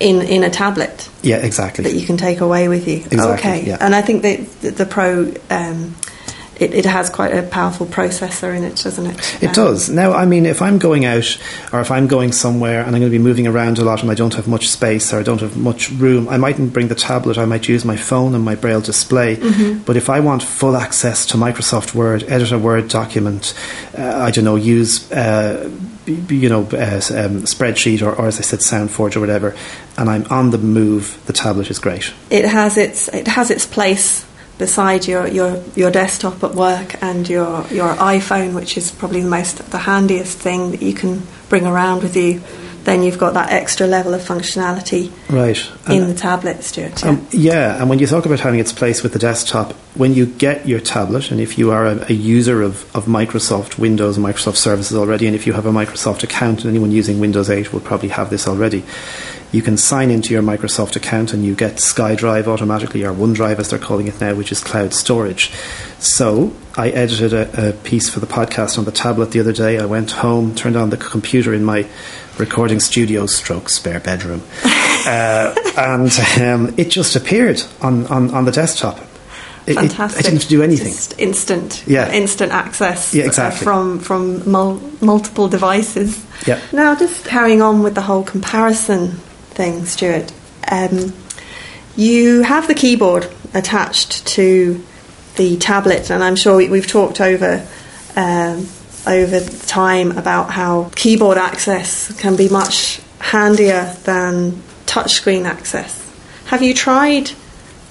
[0.00, 1.08] in, in a tablet.
[1.22, 1.84] Yeah, exactly.
[1.84, 2.96] That you can take away with you.
[2.96, 3.64] Exactly, okay.
[3.64, 3.78] yeah.
[3.80, 5.94] And I think that the, the Pro, um,
[6.60, 9.42] it, it has quite a powerful processor in it, doesn't it?
[9.42, 9.88] It does.
[9.90, 11.38] Now, I mean, if I'm going out
[11.72, 14.10] or if I'm going somewhere and I'm going to be moving around a lot and
[14.10, 16.94] I don't have much space or I don't have much room, I mightn't bring the
[16.94, 17.38] tablet.
[17.38, 19.36] I might use my phone and my braille display.
[19.84, 23.54] But if I want full access to Microsoft Word, edit a Word document,
[23.98, 25.10] uh, I don't know, use.
[25.10, 25.70] Uh,
[26.06, 29.56] you know, uh, um, spreadsheet or, or as I said, SoundForge or whatever,
[29.96, 31.18] and I'm on the move.
[31.24, 32.12] The tablet is great.
[32.28, 34.26] it has its it has its place
[34.58, 39.28] beside your, your, your desktop at work and your your iPhone, which is probably the
[39.28, 42.42] most the handiest thing that you can bring around with you.
[42.84, 45.58] Then you've got that extra level of functionality Right.
[45.88, 47.02] in the tablet, Stuart.
[47.02, 47.08] Yeah.
[47.08, 50.26] Um, yeah, and when you talk about having its place with the desktop, when you
[50.26, 54.26] get your tablet, and if you are a, a user of, of Microsoft Windows and
[54.26, 57.72] Microsoft services already, and if you have a Microsoft account, and anyone using Windows 8
[57.72, 58.84] will probably have this already,
[59.50, 63.70] you can sign into your Microsoft account and you get SkyDrive automatically, or OneDrive as
[63.70, 65.52] they're calling it now, which is cloud storage.
[66.00, 69.78] So I edited a, a piece for the podcast on the tablet the other day.
[69.78, 71.86] I went home, turned on the computer in my
[72.38, 74.42] recording studio stroke spare bedroom.
[75.06, 78.98] uh, and um, it just appeared on, on, on the desktop.
[79.66, 80.18] It, it- Fantastic.
[80.18, 80.92] I didn't have to do anything.
[80.92, 81.84] Just instant.
[81.86, 82.12] Yeah.
[82.12, 83.14] Instant access.
[83.14, 83.64] Yeah, exactly.
[83.64, 86.24] From from mul- multiple devices.
[86.46, 86.60] Yeah.
[86.72, 89.12] Now, just carrying on with the whole comparison
[89.52, 90.32] thing, Stuart.
[90.70, 91.14] Um,
[91.96, 94.84] you have the keyboard attached to
[95.36, 97.66] the tablet, and I'm sure we, we've talked over.
[98.16, 98.68] Um,
[99.06, 104.52] over time about how keyboard access can be much handier than
[104.86, 106.00] touchscreen access.
[106.46, 107.30] Have you tried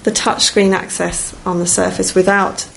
[0.04, 2.68] the touchscreen access on the Surface without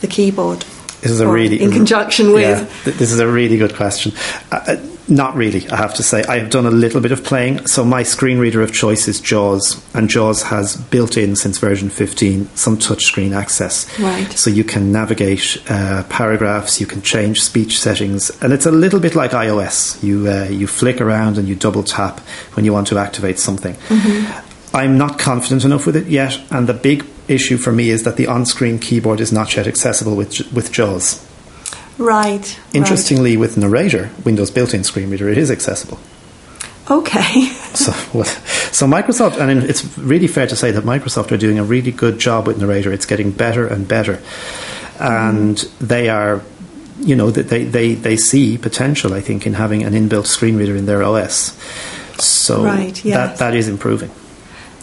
[0.00, 0.64] the keyboard?
[1.00, 2.86] This is a really in conjunction with.
[2.86, 4.12] Yeah, this is a really good question.
[4.50, 6.24] Uh, uh, not really, I have to say.
[6.24, 7.66] I have done a little bit of playing.
[7.66, 11.90] So my screen reader of choice is JAWS, and JAWS has built in since version
[11.90, 13.86] 15 some touchscreen access.
[13.98, 14.30] Right.
[14.32, 19.00] So you can navigate uh, paragraphs, you can change speech settings, and it's a little
[19.00, 20.02] bit like iOS.
[20.02, 22.20] You uh, you flick around and you double tap
[22.54, 23.74] when you want to activate something.
[23.74, 24.76] Mm-hmm.
[24.76, 28.16] I'm not confident enough with it yet, and the big issue for me is that
[28.16, 31.24] the on-screen keyboard is not yet accessible with with JAWS.
[31.98, 32.58] Right.
[32.74, 35.98] Interestingly, with Narrator, Windows built-in screen reader, it is accessible.
[36.90, 37.52] Okay.
[37.76, 41.62] So, well, so Microsoft, and it's really fair to say that Microsoft are doing a
[41.62, 42.90] really good job with Narrator.
[42.90, 44.22] It's getting better and better,
[44.98, 46.40] and they are,
[47.00, 49.12] you know, they, they, they see potential.
[49.12, 51.52] I think in having an inbuilt screen reader in their OS.
[52.18, 54.10] So Right, that that is improving.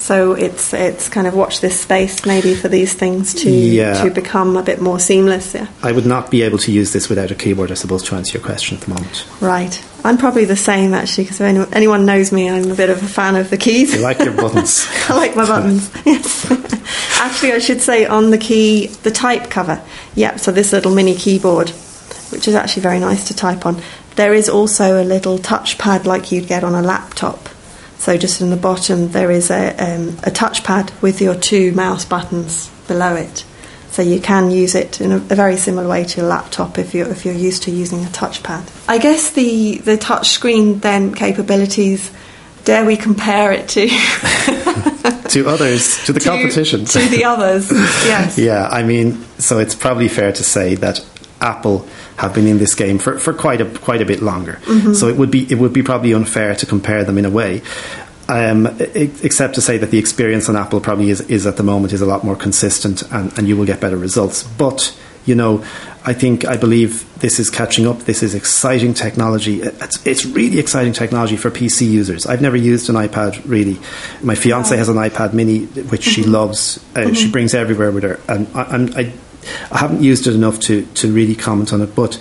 [0.04, 4.04] So it's it's kind of watch this space maybe for these things to Yeah.
[4.04, 5.54] to become a bit more seamless.
[5.54, 5.68] Yeah.
[5.82, 8.38] I would not be able to use this without a keyboard, I suppose, to answer
[8.38, 9.26] your question at the moment.
[9.40, 9.82] Right.
[10.04, 13.02] I'm probably the same actually because if anyone, anyone knows me, I'm a bit of
[13.02, 13.96] a fan of the keys.
[13.96, 14.86] You like your buttons.
[15.10, 15.90] I like my buttons.
[16.06, 16.52] Yes.
[17.22, 19.82] Actually, I should say on the key, the type cover.
[20.16, 20.40] Yep.
[20.40, 21.70] So this little mini keyboard,
[22.34, 23.82] which is actually very nice to type on.
[24.18, 27.48] There is also a little touchpad like you'd get on a laptop.
[28.04, 32.04] So just in the bottom, there is a um, a touchpad with your two mouse
[32.04, 33.46] buttons below it.
[33.92, 36.94] So you can use it in a, a very similar way to a laptop if
[36.94, 38.70] you're if you're used to using a touchpad.
[38.90, 42.12] I guess the the touch screen then capabilities.
[42.66, 43.88] Dare we compare it to
[45.30, 46.84] to others, to the to- competition.
[46.84, 47.72] to the others?
[48.06, 48.38] Yes.
[48.38, 51.00] Yeah, I mean, so it's probably fair to say that
[51.40, 51.88] Apple
[52.18, 54.60] have been in this game for, for quite a quite a bit longer.
[54.64, 54.94] Mm-hmm.
[54.94, 57.62] So it would be it would be probably unfair to compare them in a way.
[58.30, 61.92] Um, except to say that the experience on Apple probably is, is at the moment
[61.92, 64.44] is a lot more consistent and, and you will get better results.
[64.44, 65.64] But you know,
[66.06, 68.00] I think I believe this is catching up.
[68.00, 69.62] This is exciting technology.
[69.62, 72.26] It's, it's really exciting technology for PC users.
[72.26, 73.80] I've never used an iPad really.
[74.22, 76.84] My fiance has an iPad Mini, which she loves.
[76.96, 79.14] Uh, She brings everywhere with her, and I, I'm, I,
[79.72, 81.96] I haven't used it enough to to really comment on it.
[81.96, 82.16] But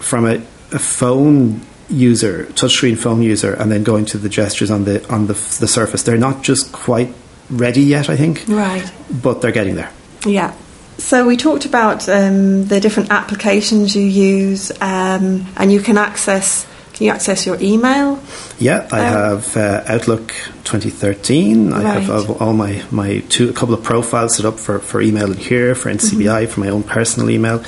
[0.00, 0.36] from a,
[0.72, 5.26] a phone user, touchscreen phone user, and then going to the gestures on the on
[5.26, 7.12] the the Surface, they're not just quite
[7.50, 8.08] ready yet.
[8.08, 8.90] I think, Right.
[9.22, 9.90] but they're getting there.
[10.24, 10.54] Yeah.
[10.98, 16.66] So we talked about um, the different applications you use, um, and you can access
[17.02, 18.20] Can you access your email?
[18.60, 20.32] Yeah, I Um, have uh, Outlook
[20.62, 21.72] 2013.
[21.72, 22.40] I have Right.
[22.40, 25.74] all my, my two a couple of profiles set up for, for email in here
[25.74, 26.52] for NCBI Mm-hmm.
[26.52, 27.60] for my own personal email,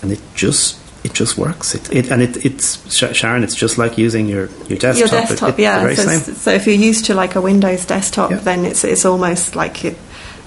[0.00, 1.74] and it just it just works.
[1.74, 2.78] It, it and it, it's
[3.14, 3.42] Sharon.
[3.42, 4.96] It's just like using your your desktop.
[4.98, 5.94] your desktop, it- yeah.
[5.94, 8.36] So, so if you're used to like a Windows desktop, Yeah.
[8.44, 9.96] then it's it's almost like it,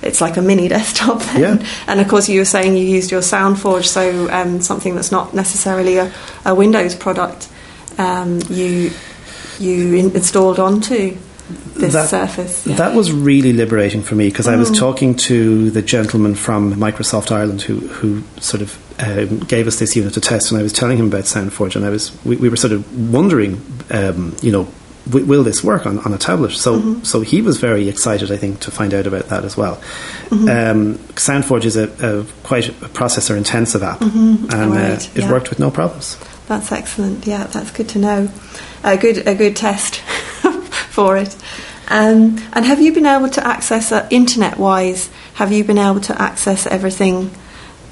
[0.01, 1.19] it's like a mini desktop.
[1.21, 1.41] Then.
[1.41, 1.67] Yeah.
[1.87, 5.33] And of course, you were saying you used your SoundForge, so um, something that's not
[5.33, 6.11] necessarily a,
[6.45, 7.49] a Windows product.
[8.01, 8.91] Um, you
[9.59, 11.15] you in- installed onto
[11.75, 12.63] this That- Surface.
[12.63, 14.59] That was really liberating for me because I Mm.
[14.59, 19.77] was talking to the gentleman from Microsoft Ireland who, who sort of um, gave us
[19.79, 22.35] this unit to test, and I was telling him about SoundForge, and I was we,
[22.37, 24.67] we were sort of wondering, um, you know,
[25.09, 26.51] w- will this work on, on a tablet?
[26.51, 27.03] So Mm-hmm.
[27.03, 29.75] so he was very excited, I think, to find out about that as well.
[30.29, 30.47] Mm-hmm.
[30.49, 34.71] Um, SoundForge is a, a quite a processor intensive app, and uh, Mm-hmm.
[34.73, 35.31] Right, it yeah.
[35.31, 36.17] worked with no problems.
[36.51, 37.25] That's excellent.
[37.25, 38.29] Yeah, that's good to know.
[38.83, 39.95] A good a good test
[40.91, 41.33] for it.
[41.87, 45.09] Um, and have you been able to access uh, internet wise?
[45.35, 47.31] Have you been able to access everything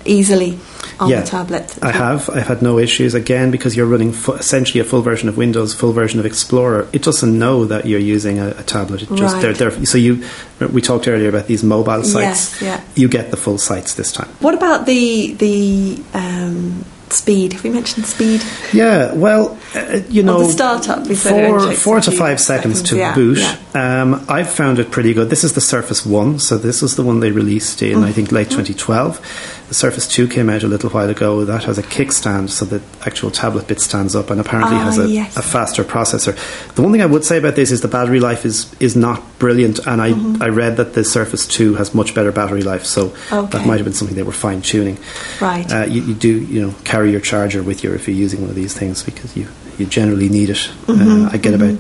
[0.04, 0.60] easily
[1.00, 1.78] on Yeah, the tablet?
[1.82, 2.30] I have.
[2.30, 5.74] I've had no issues again because you're running fu- essentially a full version of Windows,
[5.74, 6.90] full version of Explorer.
[6.92, 9.04] It doesn't know that you're using a, a tablet.
[9.04, 9.42] It just Right.
[9.42, 10.26] they're, they're, so you.
[10.60, 12.62] We talked earlier about these mobile sites.
[12.62, 12.84] Yes, yeah.
[12.96, 14.28] You get the full sites this time.
[14.42, 16.84] What about the the um,
[17.14, 17.54] speed?
[17.54, 18.42] Have we mentioned speed?
[18.74, 22.90] Yeah, well, uh, you know, the startup, we said four, four to five seconds, seconds,
[22.90, 23.38] to yeah, boot.
[23.38, 24.02] yeah.
[24.02, 25.30] Um, I've found it pretty good.
[25.30, 28.32] This is the Surface One, so this is the one they released in I think
[28.32, 29.59] late 2012.
[29.70, 31.46] The Surface Two came out a little while ago.
[31.46, 34.98] That has a kickstand, so the actual tablet bit stands up, and apparently Ah, has
[34.98, 35.38] a, yes.
[35.38, 36.36] a faster processor.
[36.74, 39.22] The one thing I would say about this is the battery life is is not
[39.38, 40.42] brilliant, and I Mm-hmm.
[40.42, 43.58] I read that the Surface Two has much better battery life, so Okay.
[43.58, 44.98] that might have been something they were fine tuning.
[45.40, 45.72] Right.
[45.72, 48.50] Uh, you, you do, you know, carry your charger with you if you're using one
[48.50, 49.48] of these things because you,
[49.78, 50.58] you generally need it.
[50.88, 51.78] Mm-hmm, Uh, I get about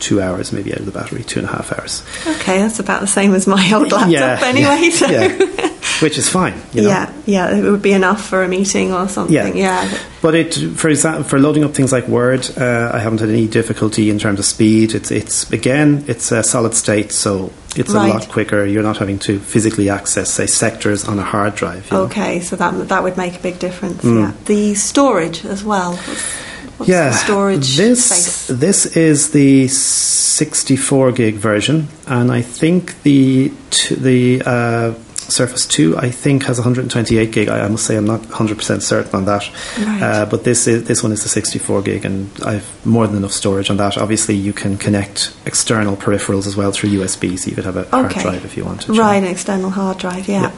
[0.00, 2.02] two, hours maybe out of the battery, two and a half hours.
[2.26, 4.40] Okay, that's about the same as my old laptop Yeah.
[4.42, 4.90] anyway.
[4.90, 5.06] So.
[5.08, 5.68] Yeah.
[6.00, 6.88] Which is fine, you know.
[6.88, 9.34] yeah, yeah, it would be enough for a meeting or something.
[9.34, 9.52] Yeah.
[9.88, 9.98] yeah.
[10.22, 13.46] But it, for example, for loading up things like Word, uh, I haven't had any
[13.46, 14.94] difficulty in terms of speed.
[14.94, 18.08] It's, it's again, it's a solid state, so it's Right.
[18.08, 18.64] a lot quicker.
[18.64, 21.86] You're not having to physically access, say, sectors on a hard drive.
[21.90, 22.04] you know.
[22.04, 24.02] Okay, so that that would make a big difference.
[24.02, 24.20] Mm.
[24.20, 25.96] Yeah, the storage as well.
[25.96, 26.34] What's,
[26.80, 28.58] what's yeah, storage this space?
[28.58, 34.94] this is the 64 gig version, and I think the t- the uh,
[35.30, 37.48] Surface 2 I think has 128 gig.
[37.48, 40.02] I, I must say I'm not 100 percent certain on that, Right.
[40.02, 43.32] uh, but this is this one is the 64 gig, and I've more than enough
[43.32, 43.96] storage on that.
[43.98, 47.84] Obviously, you can connect external peripherals as well through USB, so you could have a
[47.88, 48.86] hard drive if you wanted.
[48.86, 49.00] To.
[49.00, 50.42] Right, an external hard drive, yeah.
[50.42, 50.52] Yeah.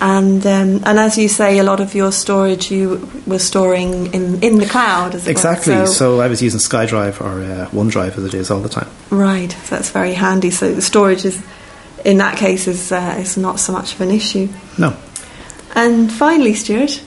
[0.00, 4.42] And um, and as you say, a lot of your storage you were storing in,
[4.42, 5.74] in the cloud as Exactly.
[5.74, 5.86] well.
[5.86, 8.88] So, I was using SkyDrive or uh, OneDrive as it is all the time.
[9.10, 10.50] right, so that's very handy.
[10.50, 11.42] So the storage is,
[12.04, 14.48] in that case, is uh, is not so much of an issue.
[14.78, 14.96] No.
[15.74, 17.02] And finally, Stuart,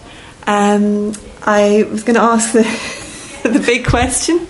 [0.48, 2.64] um, I was going to ask the
[3.50, 4.48] the big question: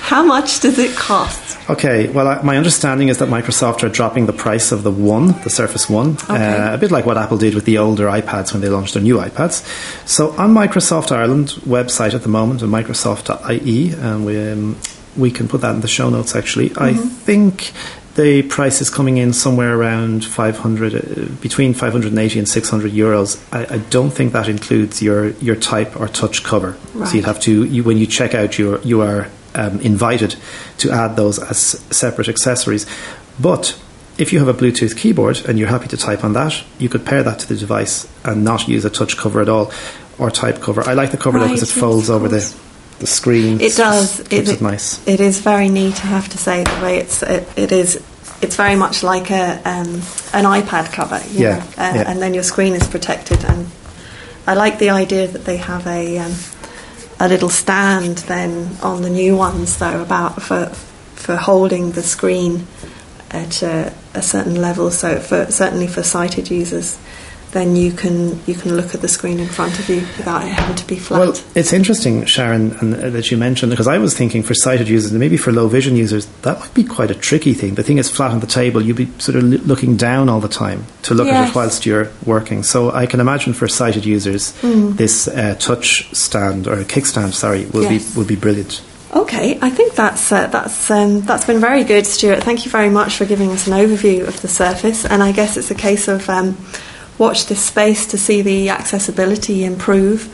[0.00, 1.42] How much does it cost?
[1.70, 5.28] Okay, well, I, my understanding is that Microsoft are dropping the price of the One,
[5.44, 6.34] the Surface One, Okay.
[6.58, 9.02] uh, a bit like what Apple did with the older iPads when they launched their
[9.02, 9.64] new iPads.
[10.06, 14.76] So on Microsoft Ireland website at the moment, at Microsoft.ie, and we, um,
[15.16, 17.72] we can put that in the show notes actually, I think
[18.14, 23.42] the price is coming in somewhere around 500, uh, between 580 and 600 euros.
[23.52, 26.76] I, I don't think that includes your, your type or touch cover.
[26.94, 27.08] Right.
[27.08, 30.36] So you'd have to, you, when you check out, you you are um, invited
[30.78, 31.58] to add those as
[31.90, 32.86] separate accessories.
[33.40, 33.78] But
[34.18, 37.04] if you have a Bluetooth keyboard and you're happy to type on that, you could
[37.04, 39.72] pair that to the device and not use a touch cover at all
[40.18, 40.82] or type cover.
[40.82, 42.54] I like the cover though because it folds over the.
[42.98, 43.60] The screen.
[43.60, 44.20] It does.
[44.32, 45.06] It, nice.
[45.06, 46.04] It is very neat.
[46.04, 48.02] I have to say the way it's it, it is.
[48.42, 49.94] It's very much like a um,
[50.32, 51.20] an iPad cover.
[51.30, 52.04] you Yeah, know, uh, yeah.
[52.06, 53.44] and then your screen is protected.
[53.44, 53.66] And
[54.46, 56.34] I like the idea that they have a um,
[57.20, 60.66] a little stand then on the new ones though about for
[61.14, 62.66] for holding the screen
[63.30, 64.90] at a, a certain level.
[64.90, 66.98] So for certainly for sighted users.
[67.54, 70.48] Then you can you can look at the screen in front of you without it
[70.48, 71.20] having to be flat.
[71.20, 74.88] Well, it's interesting, Sharon, and, uh, that you mentioned because I was thinking for sighted
[74.88, 77.76] users and maybe for low vision users that might be quite a tricky thing.
[77.76, 80.40] The thing is flat on the table; you'd be sort of l- looking down all
[80.40, 82.64] the time to look at it whilst you're working.
[82.64, 84.96] So I can imagine for sighted users, Hmm.
[84.96, 87.92] this uh, touch stand or kickstand, sorry, will Yes.
[88.12, 88.82] be will be brilliant.
[89.14, 92.42] Okay, I think that's uh, that's um, that's been very good, Stuart.
[92.42, 95.56] Thank you very much for giving us an overview of the Surface, and I guess
[95.56, 96.56] it's a case of um,
[97.18, 100.28] watch this space to see the accessibility improve,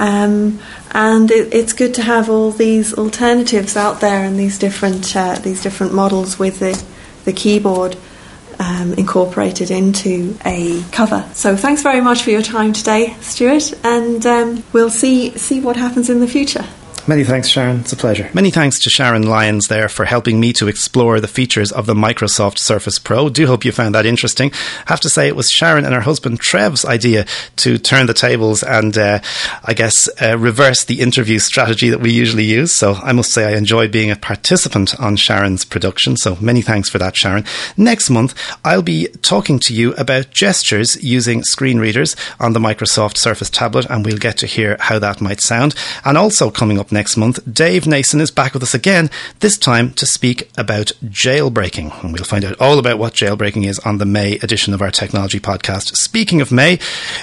[0.00, 0.58] Um,
[0.92, 5.34] and it, it's good to have all these alternatives out there and these different uh,
[5.42, 6.82] these different models with the
[7.24, 7.96] the keyboard
[8.58, 11.28] um, incorporated into a cover.
[11.34, 15.76] So thanks very much for your time today, Stuart, and um, we'll see see what
[15.76, 16.64] happens in the future.
[17.10, 17.80] Many thanks, Sharon.
[17.80, 18.30] It's a pleasure.
[18.34, 21.94] Many thanks to Sharon Lyons there for helping me to explore the features of the
[21.94, 23.28] Microsoft Surface Pro.
[23.28, 24.52] Do hope you found that interesting.
[24.86, 28.62] have to say it was Sharon and her husband Trev's idea to turn the tables
[28.62, 29.18] and, uh,
[29.64, 32.72] I guess, uh, reverse the interview strategy that we usually use.
[32.72, 36.16] So I must say I enjoyed being a participant on Sharon's production.
[36.16, 37.44] So many thanks for that, Sharon.
[37.76, 43.16] Next month, I'll be talking to you about gestures using screen readers on the Microsoft
[43.16, 45.74] Surface tablet, and we'll get to hear how that might sound.
[46.04, 49.56] And also coming up next next month, Dave Nason is back with us again, this
[49.56, 52.04] time to speak about jailbreaking.
[52.04, 54.90] And we'll find out all about what jailbreaking is on the May edition of our
[54.90, 55.96] technology podcast.
[55.96, 56.78] Speaking of May,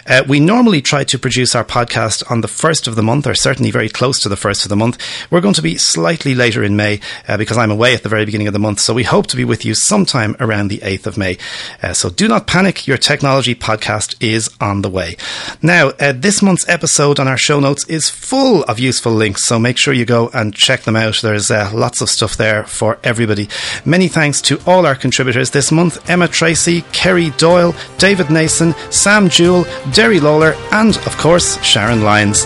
[0.08, 3.36] uh, we normally try to produce our podcast on the first of the month, or
[3.36, 4.98] certainly very close to the first of the month.
[5.30, 8.26] We're going to be slightly later in May uh, because I'm away at the very
[8.26, 8.80] beginning of the month.
[8.80, 11.38] So we hope to be with you sometime around the 8th of May.
[11.84, 12.88] Uh, so do not panic.
[12.88, 15.18] Your technology podcast is on the way.
[15.62, 19.44] Now, uh, this month's episode on our show notes is full of useful links.
[19.60, 21.20] Make sure you go and check them out.
[21.22, 23.50] There's uh, lots of stuff there for everybody.
[23.86, 29.30] Many thanks to all our contributors this month Emma Tracy, Kerry Doyle, David Nason, Sam
[29.30, 32.46] Jewell, Derry Lawlor, and of course, Sharon Lyons.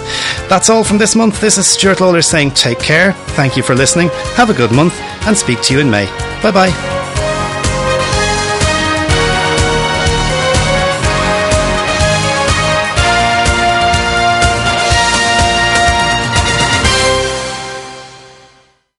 [0.49, 1.39] That's all from this month.
[1.41, 3.14] This is Stuart Lawlor saying take care.
[3.36, 4.09] Thank you for listening.
[4.36, 6.05] Have a good month and speak to you in May.
[6.41, 7.11] Bye bye.